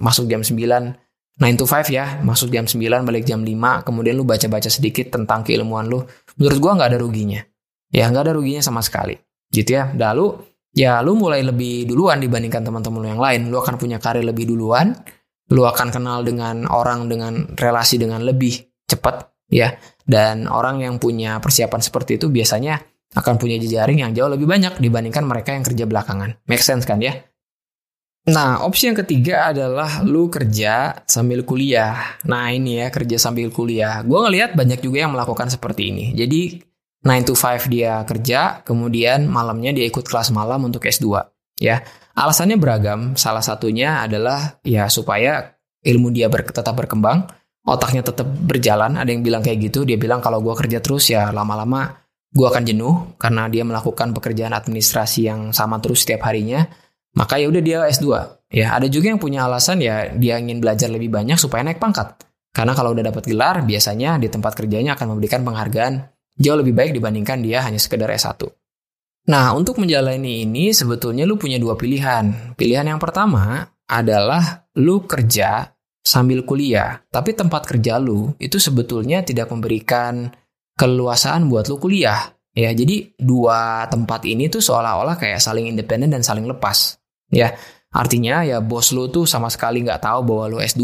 masuk 0.00 0.30
jam 0.30 0.40
9 0.40 0.56
9 1.40 1.56
to 1.56 1.64
5 1.64 1.88
ya, 1.88 2.20
masuk 2.20 2.52
jam 2.52 2.68
9 2.68 2.84
balik 3.08 3.24
jam 3.24 3.40
5, 3.40 3.80
kemudian 3.80 4.12
lu 4.12 4.28
baca-baca 4.28 4.68
sedikit 4.68 5.08
tentang 5.08 5.40
keilmuan 5.40 5.88
lu. 5.88 6.04
Menurut 6.36 6.58
gua 6.60 6.76
nggak 6.76 6.88
ada 6.92 6.98
ruginya. 7.00 7.40
Ya 7.88 8.08
nggak 8.12 8.28
ada 8.28 8.32
ruginya 8.36 8.60
sama 8.60 8.84
sekali. 8.84 9.16
Gitu 9.48 9.72
ya. 9.72 9.88
Lalu 9.92 10.36
ya 10.74 11.02
lu 11.02 11.18
mulai 11.18 11.42
lebih 11.42 11.86
duluan 11.86 12.22
dibandingkan 12.22 12.62
teman-teman 12.62 13.00
lu 13.02 13.08
yang 13.16 13.22
lain. 13.22 13.40
Lu 13.50 13.58
akan 13.58 13.76
punya 13.76 13.98
karir 13.98 14.24
lebih 14.26 14.50
duluan. 14.50 14.94
Lu 15.50 15.66
akan 15.66 15.90
kenal 15.90 16.22
dengan 16.22 16.70
orang 16.70 17.10
dengan 17.10 17.54
relasi 17.58 17.98
dengan 17.98 18.22
lebih 18.22 18.86
cepat 18.86 19.30
ya. 19.50 19.74
Dan 20.06 20.46
orang 20.46 20.82
yang 20.82 21.02
punya 21.02 21.42
persiapan 21.42 21.80
seperti 21.82 22.18
itu 22.18 22.30
biasanya 22.30 22.78
akan 23.10 23.34
punya 23.42 23.58
jejaring 23.58 24.06
yang 24.06 24.14
jauh 24.14 24.30
lebih 24.30 24.46
banyak 24.46 24.78
dibandingkan 24.78 25.26
mereka 25.26 25.50
yang 25.50 25.66
kerja 25.66 25.84
belakangan. 25.86 26.38
Make 26.46 26.62
sense 26.62 26.86
kan 26.86 27.02
ya? 27.02 27.18
Nah, 28.30 28.62
opsi 28.62 28.86
yang 28.86 28.98
ketiga 29.00 29.48
adalah 29.48 30.04
lu 30.04 30.28
kerja 30.28 31.02
sambil 31.08 31.42
kuliah. 31.42 32.20
Nah, 32.28 32.52
ini 32.52 32.78
ya, 32.78 32.92
kerja 32.92 33.16
sambil 33.16 33.48
kuliah. 33.48 34.04
Gue 34.04 34.20
ngelihat 34.22 34.52
banyak 34.52 34.84
juga 34.84 35.08
yang 35.08 35.16
melakukan 35.16 35.48
seperti 35.48 35.88
ini. 35.88 36.12
Jadi, 36.12 36.60
9 37.00 37.28
to 37.28 37.32
5 37.32 37.72
dia 37.72 38.04
kerja, 38.04 38.60
kemudian 38.60 39.24
malamnya 39.24 39.72
dia 39.72 39.88
ikut 39.88 40.04
kelas 40.04 40.32
malam 40.36 40.68
untuk 40.68 40.84
S2. 40.84 41.16
Ya, 41.60 41.80
alasannya 42.12 42.60
beragam. 42.60 43.16
Salah 43.16 43.40
satunya 43.40 44.04
adalah 44.04 44.60
ya 44.60 44.88
supaya 44.92 45.56
ilmu 45.80 46.12
dia 46.12 46.28
ber 46.28 46.44
tetap 46.44 46.76
berkembang, 46.76 47.24
otaknya 47.64 48.04
tetap 48.04 48.28
berjalan. 48.28 49.00
Ada 49.00 49.16
yang 49.16 49.24
bilang 49.24 49.40
kayak 49.40 49.72
gitu, 49.72 49.88
dia 49.88 49.96
bilang 49.96 50.20
kalau 50.20 50.44
gue 50.44 50.52
kerja 50.52 50.84
terus 50.84 51.08
ya 51.08 51.32
lama-lama 51.32 52.00
gue 52.30 52.46
akan 52.46 52.62
jenuh 52.62 53.18
karena 53.18 53.50
dia 53.50 53.66
melakukan 53.66 54.14
pekerjaan 54.14 54.54
administrasi 54.54 55.26
yang 55.26 55.50
sama 55.50 55.82
terus 55.82 56.06
setiap 56.06 56.30
harinya 56.30 56.62
maka 57.14 57.42
ya 57.42 57.50
udah 57.50 57.62
dia 57.62 57.78
S2. 57.90 58.06
Ya, 58.50 58.74
ada 58.74 58.86
juga 58.86 59.10
yang 59.10 59.18
punya 59.22 59.46
alasan 59.46 59.82
ya 59.82 60.10
dia 60.14 60.38
ingin 60.38 60.62
belajar 60.62 60.90
lebih 60.90 61.10
banyak 61.10 61.38
supaya 61.38 61.66
naik 61.66 61.82
pangkat. 61.82 62.18
Karena 62.50 62.74
kalau 62.74 62.94
udah 62.94 63.14
dapat 63.14 63.30
gelar, 63.30 63.62
biasanya 63.62 64.18
di 64.18 64.26
tempat 64.26 64.58
kerjanya 64.58 64.98
akan 64.98 65.14
memberikan 65.14 65.46
penghargaan 65.46 65.94
jauh 66.40 66.56
lebih 66.56 66.72
baik 66.72 66.96
dibandingkan 66.96 67.44
dia 67.44 67.60
hanya 67.60 67.76
sekedar 67.76 68.08
S1. 68.08 68.48
Nah, 69.28 69.52
untuk 69.52 69.76
menjalani 69.76 70.48
ini 70.48 70.72
sebetulnya 70.72 71.28
lu 71.28 71.36
punya 71.36 71.60
dua 71.60 71.76
pilihan. 71.76 72.56
Pilihan 72.56 72.88
yang 72.88 72.96
pertama 72.96 73.68
adalah 73.84 74.64
lu 74.80 75.04
kerja 75.04 75.68
sambil 76.00 76.48
kuliah, 76.48 77.04
tapi 77.12 77.36
tempat 77.36 77.68
kerja 77.68 78.00
lu 78.00 78.32
itu 78.40 78.56
sebetulnya 78.56 79.20
tidak 79.20 79.52
memberikan 79.52 80.32
keluasaan 80.80 81.52
buat 81.52 81.68
lu 81.68 81.76
kuliah. 81.76 82.32
Ya, 82.50 82.72
jadi 82.74 83.14
dua 83.20 83.86
tempat 83.86 84.26
ini 84.26 84.50
tuh 84.50 84.58
seolah-olah 84.58 85.14
kayak 85.20 85.38
saling 85.38 85.70
independen 85.70 86.10
dan 86.10 86.24
saling 86.24 86.48
lepas. 86.48 86.98
Ya, 87.30 87.54
artinya 87.94 88.42
ya 88.42 88.58
bos 88.58 88.90
lu 88.90 89.06
tuh 89.12 89.28
sama 89.28 89.46
sekali 89.52 89.84
nggak 89.86 90.02
tahu 90.02 90.26
bahwa 90.26 90.44
lu 90.50 90.58
S2. 90.58 90.82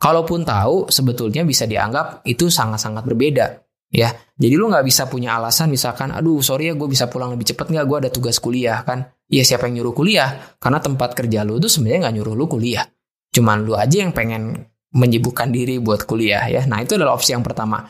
Kalaupun 0.00 0.42
tahu, 0.42 0.88
sebetulnya 0.88 1.46
bisa 1.46 1.68
dianggap 1.68 2.24
itu 2.26 2.48
sangat-sangat 2.48 3.06
berbeda. 3.06 3.62
Ya, 3.92 4.16
jadi 4.40 4.56
lu 4.56 4.72
nggak 4.72 4.88
bisa 4.88 5.04
punya 5.04 5.36
alasan 5.36 5.68
misalkan, 5.68 6.16
aduh 6.16 6.40
sorry 6.40 6.72
ya 6.72 6.74
gue 6.74 6.88
bisa 6.88 7.12
pulang 7.12 7.36
lebih 7.36 7.52
cepet 7.52 7.68
nggak, 7.68 7.84
gue 7.84 7.96
ada 8.08 8.10
tugas 8.10 8.40
kuliah 8.40 8.80
kan. 8.88 9.04
Iya 9.28 9.44
siapa 9.44 9.68
yang 9.68 9.84
nyuruh 9.84 9.92
kuliah? 9.92 10.56
Karena 10.56 10.80
tempat 10.80 11.12
kerja 11.12 11.44
lu 11.44 11.60
tuh 11.60 11.68
sebenarnya 11.68 12.08
nggak 12.08 12.14
nyuruh 12.16 12.34
lu 12.36 12.44
kuliah. 12.48 12.88
Cuman 13.32 13.68
lu 13.68 13.76
aja 13.76 14.00
yang 14.00 14.16
pengen 14.16 14.72
menyibukkan 14.92 15.48
diri 15.52 15.80
buat 15.80 16.04
kuliah 16.04 16.44
ya. 16.48 16.64
Nah 16.68 16.84
itu 16.84 16.96
adalah 16.96 17.16
opsi 17.16 17.32
yang 17.32 17.44
pertama. 17.44 17.84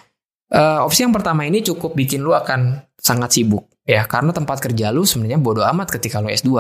Uh, 0.51 0.83
opsi 0.87 1.03
yang 1.03 1.15
pertama 1.15 1.43
ini 1.47 1.63
cukup 1.63 1.95
bikin 1.99 2.23
lu 2.23 2.37
akan 2.37 2.85
sangat 2.95 3.41
sibuk 3.41 3.73
ya 3.83 4.05
karena 4.05 4.31
tempat 4.31 4.61
kerja 4.61 4.93
lu 4.93 5.03
sebenarnya 5.03 5.41
bodoh 5.43 5.67
amat 5.67 5.99
ketika 5.99 6.23
lu 6.23 6.31
S2. 6.31 6.51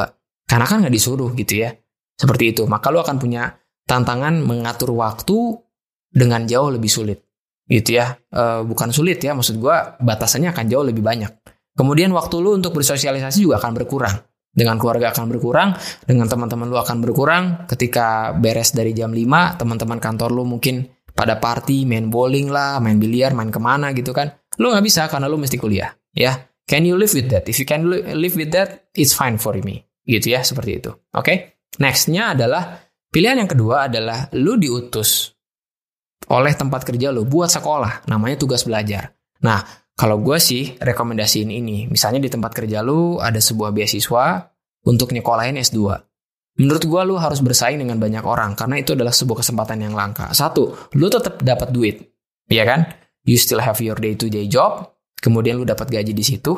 Karena 0.50 0.66
kan 0.66 0.82
nggak 0.82 0.94
disuruh 0.94 1.30
gitu 1.38 1.62
ya. 1.62 1.70
Seperti 2.18 2.54
itu. 2.54 2.62
Maka 2.66 2.90
lu 2.90 2.98
akan 2.98 3.16
punya 3.22 3.54
tantangan 3.86 4.42
mengatur 4.42 4.94
waktu 4.98 5.62
dengan 6.10 6.42
jauh 6.46 6.74
lebih 6.74 6.90
sulit. 6.90 7.22
Gitu 7.66 7.98
ya. 7.98 8.18
E, 8.28 8.66
bukan 8.66 8.90
sulit 8.90 9.22
ya, 9.22 9.32
maksud 9.32 9.58
gue 9.58 9.76
batasannya 10.00 10.50
akan 10.50 10.64
jauh 10.68 10.84
lebih 10.86 11.02
banyak. 11.02 11.30
Kemudian 11.72 12.12
waktu 12.12 12.36
lu 12.38 12.56
untuk 12.56 12.76
bersosialisasi 12.76 13.48
juga 13.48 13.62
akan 13.62 13.72
berkurang. 13.72 14.16
Dengan 14.52 14.76
keluarga 14.76 15.16
akan 15.16 15.32
berkurang, 15.32 15.72
dengan 16.04 16.28
teman-teman 16.28 16.68
lu 16.68 16.76
akan 16.76 17.00
berkurang. 17.00 17.64
Ketika 17.64 18.36
beres 18.36 18.76
dari 18.76 18.92
jam 18.92 19.08
5, 19.08 19.56
teman-teman 19.56 19.96
kantor 19.96 20.28
lu 20.28 20.44
mungkin 20.44 20.84
pada 21.16 21.40
party, 21.40 21.88
main 21.88 22.12
bowling 22.12 22.52
lah, 22.52 22.76
main 22.76 23.00
biliar, 23.00 23.32
main 23.32 23.48
ke 23.48 23.56
mana 23.56 23.96
gitu 23.96 24.12
kan. 24.12 24.28
Lu 24.60 24.68
nggak 24.68 24.84
bisa 24.84 25.08
karena 25.08 25.24
lu 25.32 25.40
mesti 25.40 25.56
kuliah. 25.56 25.88
Ya, 26.12 26.52
can 26.68 26.84
you 26.84 27.00
live 27.00 27.16
with 27.16 27.32
that? 27.32 27.48
If 27.48 27.56
you 27.56 27.64
can 27.64 27.88
live 27.88 28.36
with 28.36 28.52
that, 28.52 28.92
it's 28.92 29.16
fine 29.16 29.40
for 29.40 29.56
me. 29.64 29.88
Gitu 30.04 30.36
ya, 30.36 30.44
seperti 30.44 30.84
itu. 30.84 30.92
Oke. 31.16 31.24
Okay? 31.24 31.36
Nextnya 31.80 32.36
adalah 32.36 32.76
pilihan 33.08 33.40
yang 33.40 33.48
kedua 33.48 33.88
adalah 33.88 34.28
lu 34.36 34.60
diutus 34.60 35.31
oleh 36.30 36.52
tempat 36.54 36.86
kerja 36.86 37.10
lu 37.10 37.26
buat 37.26 37.50
sekolah, 37.50 38.06
namanya 38.06 38.38
tugas 38.38 38.62
belajar. 38.62 39.16
Nah, 39.42 39.62
kalau 39.92 40.22
gue 40.22 40.38
sih 40.38 40.78
rekomendasiin 40.78 41.50
ini, 41.50 41.86
misalnya 41.90 42.22
di 42.22 42.30
tempat 42.32 42.52
kerja 42.54 42.80
lu 42.80 43.18
ada 43.18 43.38
sebuah 43.38 43.74
beasiswa 43.74 44.50
untuk 44.86 45.12
nyekolahin 45.12 45.60
S2. 45.60 45.78
Menurut 46.60 46.84
gue 46.84 47.02
lu 47.08 47.16
harus 47.16 47.40
bersaing 47.40 47.80
dengan 47.80 47.96
banyak 47.96 48.24
orang 48.24 48.52
karena 48.52 48.76
itu 48.80 48.92
adalah 48.92 49.12
sebuah 49.12 49.40
kesempatan 49.40 49.88
yang 49.88 49.96
langka. 49.96 50.28
Satu, 50.36 50.92
lu 50.96 51.08
tetap 51.08 51.40
dapat 51.40 51.72
duit, 51.72 51.96
ya 52.48 52.68
kan? 52.68 52.84
You 53.24 53.38
still 53.38 53.62
have 53.62 53.80
your 53.80 53.96
day 53.96 54.18
to 54.18 54.28
day 54.28 54.50
job, 54.50 54.92
kemudian 55.22 55.56
lu 55.56 55.64
dapat 55.64 55.88
gaji 55.88 56.12
di 56.12 56.24
situ. 56.26 56.52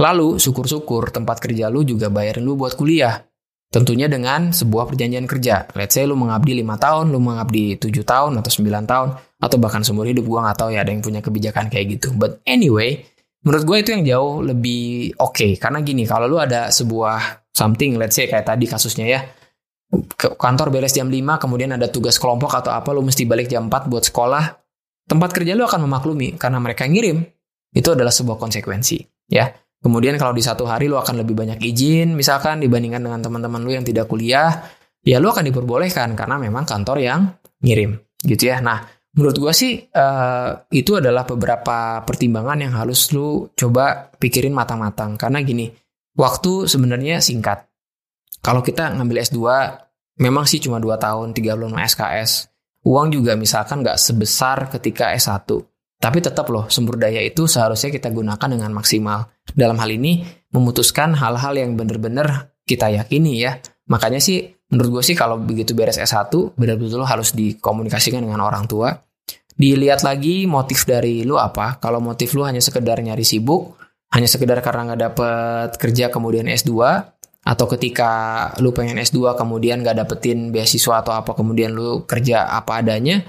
Lalu, 0.00 0.40
syukur-syukur 0.40 1.12
tempat 1.12 1.40
kerja 1.40 1.68
lu 1.72 1.84
juga 1.84 2.08
bayarin 2.12 2.44
lu 2.44 2.56
buat 2.56 2.76
kuliah. 2.76 3.29
Tentunya 3.70 4.10
dengan 4.10 4.50
sebuah 4.50 4.90
perjanjian 4.90 5.30
kerja. 5.30 5.70
Let's 5.78 5.94
say 5.94 6.02
lu 6.02 6.18
mengabdi 6.18 6.58
5 6.58 6.74
tahun, 6.74 7.14
lu 7.14 7.22
mengabdi 7.22 7.78
7 7.78 8.02
tahun 8.02 8.42
atau 8.42 8.50
9 8.50 8.66
tahun, 8.82 9.08
atau 9.38 9.56
bahkan 9.62 9.86
seumur 9.86 10.10
hidup. 10.10 10.26
Gue 10.26 10.42
nggak 10.42 10.58
tahu 10.58 10.74
ya 10.74 10.82
ada 10.82 10.90
yang 10.90 10.98
punya 10.98 11.22
kebijakan 11.22 11.70
kayak 11.70 11.86
gitu. 11.94 12.10
But 12.18 12.42
anyway, 12.50 13.06
menurut 13.46 13.62
gue 13.62 13.76
itu 13.78 13.90
yang 13.94 14.02
jauh 14.02 14.42
lebih 14.42 15.14
oke. 15.22 15.38
Okay. 15.38 15.52
Karena 15.54 15.86
gini, 15.86 16.02
kalau 16.02 16.26
lu 16.26 16.42
ada 16.42 16.74
sebuah 16.74 17.46
something, 17.54 17.94
let's 17.94 18.18
say 18.18 18.26
kayak 18.26 18.42
tadi 18.42 18.66
kasusnya 18.66 19.06
ya, 19.06 19.20
ke 20.18 20.34
kantor 20.34 20.74
beres 20.74 20.90
jam 20.90 21.06
5, 21.06 21.38
kemudian 21.38 21.70
ada 21.70 21.86
tugas 21.86 22.18
kelompok 22.18 22.50
atau 22.50 22.74
apa, 22.74 22.90
lu 22.90 23.06
mesti 23.06 23.22
balik 23.22 23.46
jam 23.46 23.70
4 23.70 23.86
buat 23.86 24.02
sekolah, 24.02 24.50
tempat 25.06 25.30
kerja 25.30 25.54
lu 25.54 25.62
akan 25.62 25.86
memaklumi 25.86 26.34
karena 26.34 26.58
mereka 26.58 26.90
ngirim. 26.90 27.22
Itu 27.70 27.94
adalah 27.94 28.10
sebuah 28.10 28.34
konsekuensi, 28.34 29.30
ya. 29.30 29.46
Kemudian 29.80 30.20
kalau 30.20 30.36
di 30.36 30.44
satu 30.44 30.68
hari 30.68 30.92
lu 30.92 31.00
akan 31.00 31.24
lebih 31.24 31.32
banyak 31.32 31.56
izin, 31.64 32.12
misalkan 32.12 32.60
dibandingkan 32.60 33.00
dengan 33.00 33.20
teman-teman 33.24 33.64
lu 33.64 33.72
yang 33.72 33.84
tidak 33.84 34.12
kuliah, 34.12 34.60
ya 35.00 35.16
lu 35.16 35.32
akan 35.32 35.48
diperbolehkan 35.48 36.12
karena 36.12 36.36
memang 36.36 36.68
kantor 36.68 37.00
yang 37.00 37.20
ngirim, 37.64 37.96
gitu 38.20 38.52
ya. 38.52 38.60
Nah, 38.60 38.84
menurut 39.16 39.40
gua 39.40 39.56
sih 39.56 39.80
uh, 39.80 40.68
itu 40.68 41.00
adalah 41.00 41.24
beberapa 41.24 42.04
pertimbangan 42.04 42.60
yang 42.60 42.76
harus 42.76 43.08
lu 43.16 43.48
coba 43.56 44.12
pikirin 44.20 44.52
matang-matang. 44.52 45.16
Karena 45.16 45.40
gini, 45.40 45.72
waktu 46.12 46.68
sebenarnya 46.68 47.24
singkat. 47.24 47.64
Kalau 48.44 48.60
kita 48.60 48.92
ngambil 48.96 49.24
S2, 49.24 49.40
memang 50.20 50.44
sih 50.44 50.60
cuma 50.60 50.80
2 50.80 50.96
tahun, 50.96 51.32
3 51.32 51.56
bulan 51.56 51.80
SKS. 51.88 52.52
Uang 52.84 53.12
juga 53.12 53.36
misalkan 53.36 53.84
nggak 53.84 54.00
sebesar 54.00 54.72
ketika 54.72 55.12
S1. 55.12 55.44
Tapi 56.00 56.24
tetap 56.24 56.48
loh, 56.48 56.64
sumber 56.72 56.96
daya 56.96 57.20
itu 57.20 57.44
seharusnya 57.44 57.92
kita 57.92 58.08
gunakan 58.08 58.48
dengan 58.48 58.72
maksimal. 58.72 59.28
Dalam 59.52 59.76
hal 59.76 59.92
ini, 59.92 60.24
memutuskan 60.48 61.12
hal-hal 61.12 61.52
yang 61.52 61.76
benar-benar 61.76 62.56
kita 62.64 62.88
yakini 62.88 63.44
ya. 63.44 63.60
Makanya 63.92 64.16
sih, 64.16 64.48
menurut 64.72 65.00
gue 65.00 65.12
sih 65.12 65.16
kalau 65.18 65.36
begitu 65.36 65.76
beres 65.76 66.00
S1, 66.00 66.32
benar-benar 66.56 67.04
harus 67.04 67.36
dikomunikasikan 67.36 68.24
dengan 68.24 68.40
orang 68.40 68.64
tua. 68.64 68.96
Dilihat 69.60 70.00
lagi 70.00 70.48
motif 70.48 70.88
dari 70.88 71.20
lu 71.20 71.36
apa. 71.36 71.76
Kalau 71.76 72.00
motif 72.00 72.32
lu 72.32 72.48
hanya 72.48 72.64
sekedar 72.64 72.96
nyari 73.04 73.20
sibuk, 73.20 73.76
hanya 74.16 74.24
sekedar 74.24 74.56
karena 74.64 74.88
nggak 74.88 75.00
dapet 75.04 75.68
kerja 75.76 76.08
kemudian 76.08 76.48
S2, 76.48 76.72
atau 77.40 77.66
ketika 77.72 78.12
lu 78.60 78.72
pengen 78.72 79.00
S2 79.00 79.36
kemudian 79.36 79.80
nggak 79.80 80.00
dapetin 80.00 80.52
beasiswa 80.52 81.00
atau 81.00 81.12
apa 81.16 81.32
kemudian 81.32 81.72
lu 81.76 82.08
kerja 82.08 82.48
apa 82.48 82.80
adanya, 82.80 83.20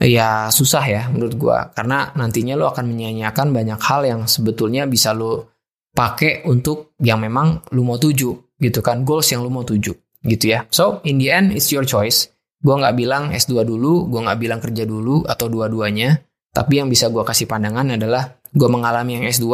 ya 0.00 0.52
susah 0.52 0.84
ya 0.84 1.02
menurut 1.08 1.34
gua. 1.36 1.58
Karena 1.72 2.12
nantinya 2.14 2.54
lo 2.54 2.68
akan 2.70 2.84
menyanyiakan 2.88 3.52
banyak 3.52 3.80
hal 3.80 4.00
yang 4.04 4.20
sebetulnya 4.28 4.84
bisa 4.84 5.16
lo 5.16 5.56
pakai 5.96 6.44
untuk 6.44 6.96
yang 7.00 7.20
memang 7.22 7.64
lo 7.72 7.82
mau 7.82 7.96
tuju 8.00 8.58
gitu 8.60 8.80
kan. 8.84 9.02
Goals 9.02 9.32
yang 9.32 9.44
lo 9.44 9.50
mau 9.52 9.64
tuju 9.64 9.92
gitu 10.26 10.44
ya. 10.44 10.68
So 10.72 11.00
in 11.08 11.20
the 11.20 11.32
end 11.32 11.56
it's 11.56 11.72
your 11.72 11.84
choice. 11.84 12.32
Gua 12.60 12.80
nggak 12.80 12.96
bilang 12.96 13.22
S2 13.30 13.62
dulu 13.62 14.08
gua 14.10 14.30
nggak 14.30 14.38
bilang 14.40 14.60
kerja 14.60 14.84
dulu 14.84 15.24
atau 15.24 15.46
dua-duanya. 15.48 16.20
Tapi 16.52 16.80
yang 16.80 16.88
bisa 16.88 17.12
gua 17.12 17.24
kasih 17.24 17.44
pandangan 17.44 17.96
adalah 18.00 18.40
gua 18.52 18.68
mengalami 18.72 19.20
yang 19.20 19.24
S2 19.28 19.48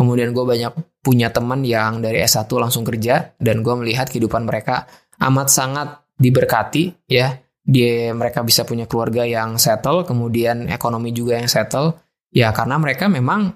kemudian 0.00 0.32
gue 0.32 0.44
banyak 0.48 0.72
punya 1.04 1.28
teman 1.28 1.60
yang 1.60 2.00
dari 2.00 2.24
S1 2.24 2.48
langsung 2.56 2.88
kerja 2.88 3.36
dan 3.36 3.60
gue 3.60 3.74
melihat 3.76 4.08
kehidupan 4.08 4.48
mereka 4.48 4.88
amat 5.20 5.52
sangat 5.52 5.88
diberkati 6.16 7.04
ya 7.04 7.36
dia 7.70 8.10
mereka 8.10 8.42
bisa 8.42 8.66
punya 8.66 8.90
keluarga 8.90 9.22
yang 9.22 9.54
settle, 9.54 10.02
kemudian 10.02 10.66
ekonomi 10.66 11.14
juga 11.14 11.38
yang 11.38 11.46
settle, 11.46 11.94
ya 12.34 12.50
karena 12.50 12.82
mereka 12.82 13.06
memang 13.06 13.54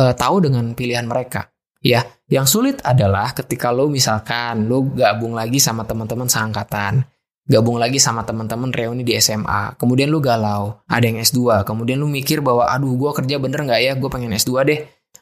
uh, 0.00 0.12
tahu 0.16 0.48
dengan 0.48 0.72
pilihan 0.72 1.04
mereka. 1.04 1.52
Ya, 1.80 2.04
yang 2.28 2.44
sulit 2.44 2.80
adalah 2.84 3.32
ketika 3.32 3.72
lo 3.72 3.88
misalkan 3.88 4.68
lo 4.68 4.84
gabung 4.92 5.32
lagi 5.32 5.56
sama 5.56 5.88
teman-teman 5.88 6.28
seangkatan, 6.28 7.04
gabung 7.48 7.80
lagi 7.80 7.96
sama 7.96 8.24
teman-teman 8.24 8.68
reuni 8.68 9.00
di 9.04 9.16
SMA, 9.16 9.80
kemudian 9.80 10.12
lo 10.12 10.20
galau, 10.20 10.84
ada 10.84 11.04
yang 11.04 11.20
S2, 11.20 11.64
kemudian 11.64 11.96
lo 11.96 12.08
mikir 12.08 12.44
bahwa 12.44 12.68
aduh 12.68 12.92
gue 12.96 13.10
kerja 13.16 13.40
bener 13.40 13.64
nggak 13.64 13.80
ya, 13.80 13.92
gue 13.96 14.10
pengen 14.12 14.36
S2 14.36 14.52
deh, 14.68 14.80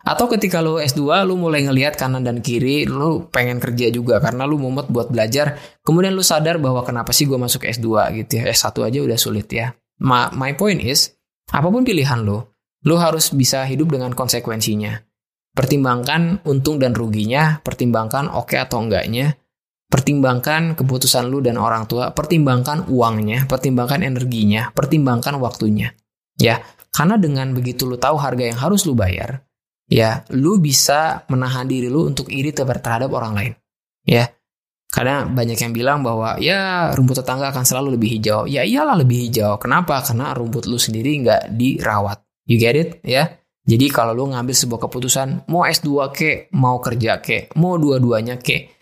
atau 0.09 0.25
ketika 0.31 0.65
lu 0.65 0.81
S2, 0.81 1.05
lu 1.29 1.37
mulai 1.37 1.69
ngelihat 1.69 1.99
kanan 1.99 2.25
dan 2.25 2.41
kiri, 2.41 2.89
lu 2.89 3.29
pengen 3.29 3.61
kerja 3.61 3.93
juga 3.93 4.23
karena 4.25 4.49
lu 4.49 4.57
mumet 4.57 4.89
buat 4.89 5.13
belajar. 5.13 5.61
Kemudian 5.85 6.17
lu 6.17 6.25
sadar 6.25 6.57
bahwa 6.57 6.81
kenapa 6.81 7.13
sih 7.13 7.29
gue 7.29 7.37
masuk 7.37 7.69
S2 7.69 8.17
gitu 8.25 8.41
ya. 8.41 8.49
S1 8.49 8.73
aja 8.89 8.99
udah 9.05 9.19
sulit 9.21 9.49
ya. 9.53 9.77
My, 10.01 10.33
my 10.33 10.57
point 10.57 10.81
is, 10.81 11.13
apa 11.53 11.69
pun 11.69 11.85
pilihan 11.85 12.25
lu, 12.25 12.41
lu 12.89 12.97
harus 12.97 13.35
bisa 13.37 13.67
hidup 13.69 13.93
dengan 13.93 14.17
konsekuensinya. 14.17 14.97
Pertimbangkan 15.53 16.47
untung 16.47 16.79
dan 16.81 16.97
ruginya, 16.97 17.59
pertimbangkan 17.61 18.31
oke 18.31 18.55
okay 18.55 18.65
atau 18.65 18.81
enggaknya, 18.81 19.35
pertimbangkan 19.91 20.79
keputusan 20.79 21.27
lu 21.27 21.43
dan 21.43 21.59
orang 21.59 21.85
tua, 21.91 22.15
pertimbangkan 22.15 22.87
uangnya, 22.89 23.45
pertimbangkan 23.45 24.01
energinya, 24.07 24.71
pertimbangkan 24.71 25.37
waktunya. 25.37 25.93
Ya, 26.39 26.63
karena 26.95 27.19
dengan 27.19 27.51
begitu 27.53 27.85
lu 27.91 27.99
tahu 27.99 28.15
harga 28.17 28.47
yang 28.47 28.57
harus 28.57 28.87
lu 28.87 28.95
bayar, 28.95 29.48
ya, 29.89 30.23
lu 30.37 30.61
bisa 30.61 31.25
menahan 31.33 31.65
diri 31.65 31.89
lu 31.89 32.07
untuk 32.07 32.29
iri 32.29 32.53
terhadap 32.55 33.11
orang 33.11 33.33
lain. 33.35 33.53
Ya, 34.09 34.29
karena 34.89 35.29
banyak 35.29 35.59
yang 35.61 35.73
bilang 35.77 36.01
bahwa 36.01 36.41
ya 36.41 36.91
rumput 36.97 37.21
tetangga 37.21 37.53
akan 37.53 37.65
selalu 37.65 38.01
lebih 38.01 38.09
hijau. 38.19 38.49
Ya 38.49 38.65
iyalah 38.65 38.97
lebih 38.97 39.29
hijau. 39.29 39.61
Kenapa? 39.61 40.01
Karena 40.01 40.33
rumput 40.33 40.65
lu 40.65 40.81
sendiri 40.81 41.21
nggak 41.21 41.53
dirawat. 41.53 42.25
You 42.49 42.57
get 42.57 42.77
it? 42.77 43.05
Ya. 43.05 43.37
Jadi 43.69 43.93
kalau 43.93 44.17
lu 44.17 44.33
ngambil 44.33 44.57
sebuah 44.57 44.81
keputusan, 44.89 45.45
mau 45.53 45.69
S2 45.69 45.89
ke, 46.09 46.49
mau 46.57 46.81
kerja 46.81 47.21
ke, 47.21 47.53
mau 47.61 47.77
dua-duanya 47.77 48.41
ke, 48.41 48.81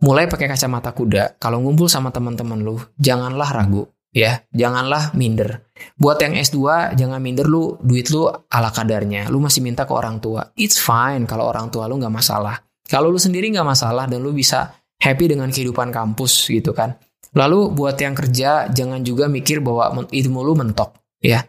mulai 0.00 0.24
pakai 0.24 0.48
kacamata 0.48 0.96
kuda. 0.96 1.36
Kalau 1.36 1.60
ngumpul 1.60 1.92
sama 1.92 2.08
teman-teman 2.08 2.56
lu, 2.64 2.80
janganlah 2.96 3.52
ragu, 3.52 3.84
ya, 4.16 4.40
janganlah 4.48 5.12
minder. 5.12 5.68
Buat 5.94 6.22
yang 6.24 6.34
S2, 6.34 6.92
jangan 6.96 7.20
minder 7.20 7.46
lu, 7.48 7.76
duit 7.84 8.08
lu 8.10 8.28
ala 8.28 8.70
kadarnya. 8.72 9.28
Lu 9.28 9.38
masih 9.40 9.60
minta 9.60 9.84
ke 9.84 9.92
orang 9.92 10.18
tua. 10.18 10.50
It's 10.56 10.80
fine 10.80 11.28
kalau 11.28 11.48
orang 11.50 11.68
tua 11.68 11.88
lu 11.88 12.00
nggak 12.00 12.12
masalah. 12.12 12.60
Kalau 12.84 13.08
lu 13.08 13.20
sendiri 13.20 13.48
nggak 13.52 13.64
masalah 13.64 14.04
dan 14.08 14.20
lu 14.20 14.34
bisa 14.34 14.72
happy 15.00 15.32
dengan 15.32 15.48
kehidupan 15.48 15.92
kampus 15.92 16.48
gitu 16.48 16.76
kan. 16.76 16.96
Lalu 17.34 17.74
buat 17.74 17.98
yang 17.98 18.14
kerja, 18.14 18.70
jangan 18.70 19.02
juga 19.02 19.26
mikir 19.26 19.58
bahwa 19.58 19.90
ilmu 20.06 20.40
lu 20.46 20.54
mentok, 20.54 20.94
ya 21.18 21.42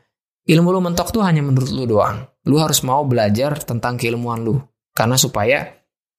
ilmu 0.45 0.69
lu 0.69 0.79
mentok 0.81 1.09
tuh 1.09 1.25
hanya 1.25 1.41
menurut 1.41 1.71
lu 1.73 1.85
doang. 1.89 2.25
Lu 2.45 2.61
harus 2.61 2.85
mau 2.85 3.01
belajar 3.05 3.57
tentang 3.65 3.97
keilmuan 3.97 4.45
lu. 4.45 4.61
Karena 4.95 5.17
supaya 5.17 5.65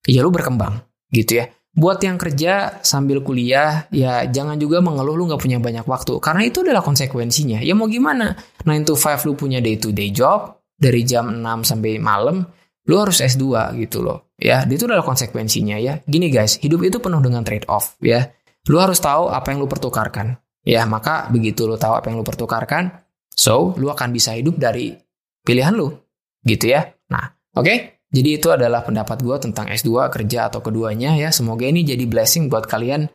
ya 0.04 0.20
lu 0.20 0.28
berkembang 0.34 0.82
gitu 1.14 1.40
ya. 1.40 1.46
Buat 1.76 2.00
yang 2.00 2.16
kerja 2.16 2.80
sambil 2.80 3.20
kuliah, 3.20 3.84
ya 3.92 4.24
jangan 4.24 4.56
juga 4.56 4.80
mengeluh 4.80 5.12
lu 5.12 5.28
gak 5.28 5.44
punya 5.44 5.60
banyak 5.60 5.84
waktu. 5.84 6.16
Karena 6.24 6.48
itu 6.48 6.64
adalah 6.64 6.80
konsekuensinya. 6.80 7.60
Ya 7.60 7.76
mau 7.76 7.84
gimana? 7.84 8.32
9 8.64 8.88
to 8.88 8.96
5 8.96 9.28
lu 9.28 9.36
punya 9.36 9.60
day 9.60 9.76
to 9.76 9.92
day 9.92 10.08
job, 10.08 10.56
dari 10.72 11.04
jam 11.04 11.28
6 11.44 11.44
sampai 11.68 12.00
malam, 12.00 12.48
lu 12.88 12.94
harus 12.96 13.20
S2 13.20 13.76
gitu 13.76 14.00
loh. 14.00 14.32
Ya, 14.40 14.64
itu 14.64 14.88
adalah 14.88 15.04
konsekuensinya 15.04 15.76
ya. 15.76 16.00
Gini 16.08 16.32
guys, 16.32 16.56
hidup 16.64 16.80
itu 16.80 16.96
penuh 16.96 17.20
dengan 17.20 17.44
trade 17.44 17.68
off 17.68 18.00
ya. 18.00 18.24
Lu 18.72 18.80
harus 18.80 18.96
tahu 18.96 19.28
apa 19.28 19.52
yang 19.52 19.60
lu 19.60 19.68
pertukarkan. 19.68 20.32
Ya, 20.64 20.82
maka 20.88 21.28
begitu 21.28 21.68
lu 21.68 21.76
tahu 21.76 21.94
apa 21.94 22.08
yang 22.08 22.18
lu 22.18 22.26
pertukarkan, 22.26 23.06
So, 23.36 23.76
lu 23.76 23.92
akan 23.92 24.16
bisa 24.16 24.32
hidup 24.32 24.56
dari 24.56 24.96
pilihan 25.44 25.76
lu. 25.76 25.92
Gitu 26.40 26.72
ya. 26.72 26.88
Nah, 27.12 27.36
oke? 27.52 27.68
Okay? 27.68 27.78
Jadi 28.10 28.38
itu 28.38 28.48
adalah 28.54 28.86
pendapat 28.86 29.18
gue 29.20 29.36
tentang 29.42 29.66
S2, 29.66 30.08
kerja 30.14 30.46
atau 30.46 30.62
keduanya 30.62 31.18
ya. 31.18 31.34
Semoga 31.34 31.66
ini 31.66 31.82
jadi 31.82 32.06
blessing 32.06 32.46
buat 32.46 32.64
kalian 32.64 33.10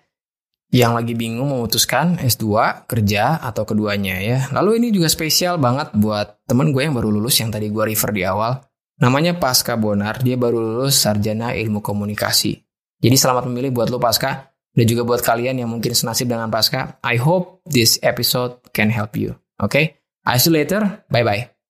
yang 0.71 0.95
lagi 0.95 1.15
bingung 1.15 1.51
memutuskan 1.51 2.15
S2, 2.19 2.47
kerja, 2.87 3.43
atau 3.43 3.67
keduanya 3.67 4.19
ya. 4.23 4.47
Lalu 4.55 4.79
ini 4.79 4.87
juga 4.95 5.11
spesial 5.11 5.59
banget 5.59 5.91
buat 5.95 6.43
temen 6.47 6.71
gue 6.71 6.87
yang 6.87 6.95
baru 6.95 7.11
lulus 7.11 7.43
yang 7.43 7.51
tadi 7.51 7.67
gue 7.67 7.83
refer 7.83 8.11
di 8.15 8.23
awal. 8.23 8.63
Namanya 9.03 9.35
Pasca 9.35 9.75
Bonar, 9.75 10.23
dia 10.23 10.39
baru 10.39 10.61
lulus 10.61 11.03
Sarjana 11.03 11.51
Ilmu 11.57 11.83
Komunikasi. 11.83 12.55
Jadi 13.01 13.15
selamat 13.17 13.49
memilih 13.51 13.75
buat 13.75 13.91
lo 13.91 13.99
Pasca, 13.99 14.51
dan 14.71 14.85
juga 14.87 15.03
buat 15.03 15.19
kalian 15.19 15.59
yang 15.59 15.69
mungkin 15.71 15.91
senasib 15.91 16.31
dengan 16.31 16.47
Pasca. 16.47 16.95
I 17.03 17.19
hope 17.19 17.59
this 17.67 17.99
episode 17.99 18.63
can 18.71 18.87
help 18.87 19.19
you. 19.19 19.35
Oke? 19.59 19.71
Okay? 19.71 19.85
I 20.23 20.37
see 20.37 20.53
you 20.53 20.61
later. 20.61 21.03
Bye-bye. 21.09 21.60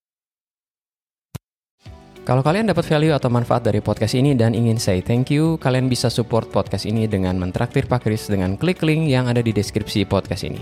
Kalau 2.21 2.45
kalian 2.45 2.69
dapat 2.69 2.85
value 2.85 3.17
atau 3.17 3.33
manfaat 3.33 3.65
dari 3.65 3.81
podcast 3.81 4.13
ini 4.13 4.37
dan 4.37 4.53
ingin 4.53 4.77
say 4.77 5.01
thank 5.01 5.33
you, 5.33 5.57
kalian 5.57 5.89
bisa 5.89 6.05
support 6.05 6.53
podcast 6.53 6.85
ini 6.85 7.09
dengan 7.09 7.33
mentraktir 7.41 7.89
Pak 7.89 8.05
Kris 8.05 8.29
dengan 8.29 8.61
klik 8.61 8.85
link 8.85 9.09
yang 9.09 9.25
ada 9.25 9.41
di 9.41 9.49
deskripsi 9.49 10.05
podcast 10.05 10.45
ini. 10.45 10.61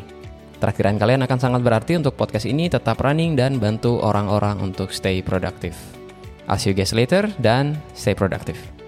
Traktiran 0.64 0.96
kalian 0.96 1.28
akan 1.28 1.40
sangat 1.40 1.60
berarti 1.60 2.00
untuk 2.00 2.16
podcast 2.16 2.48
ini 2.48 2.72
tetap 2.72 3.04
running 3.04 3.36
dan 3.36 3.60
bantu 3.60 4.00
orang-orang 4.00 4.56
untuk 4.64 4.96
stay 4.96 5.20
productive. 5.20 5.76
I'll 6.48 6.56
see 6.56 6.72
you 6.72 6.80
guys 6.80 6.96
later 6.96 7.28
dan 7.44 7.76
stay 7.92 8.16
productive. 8.16 8.79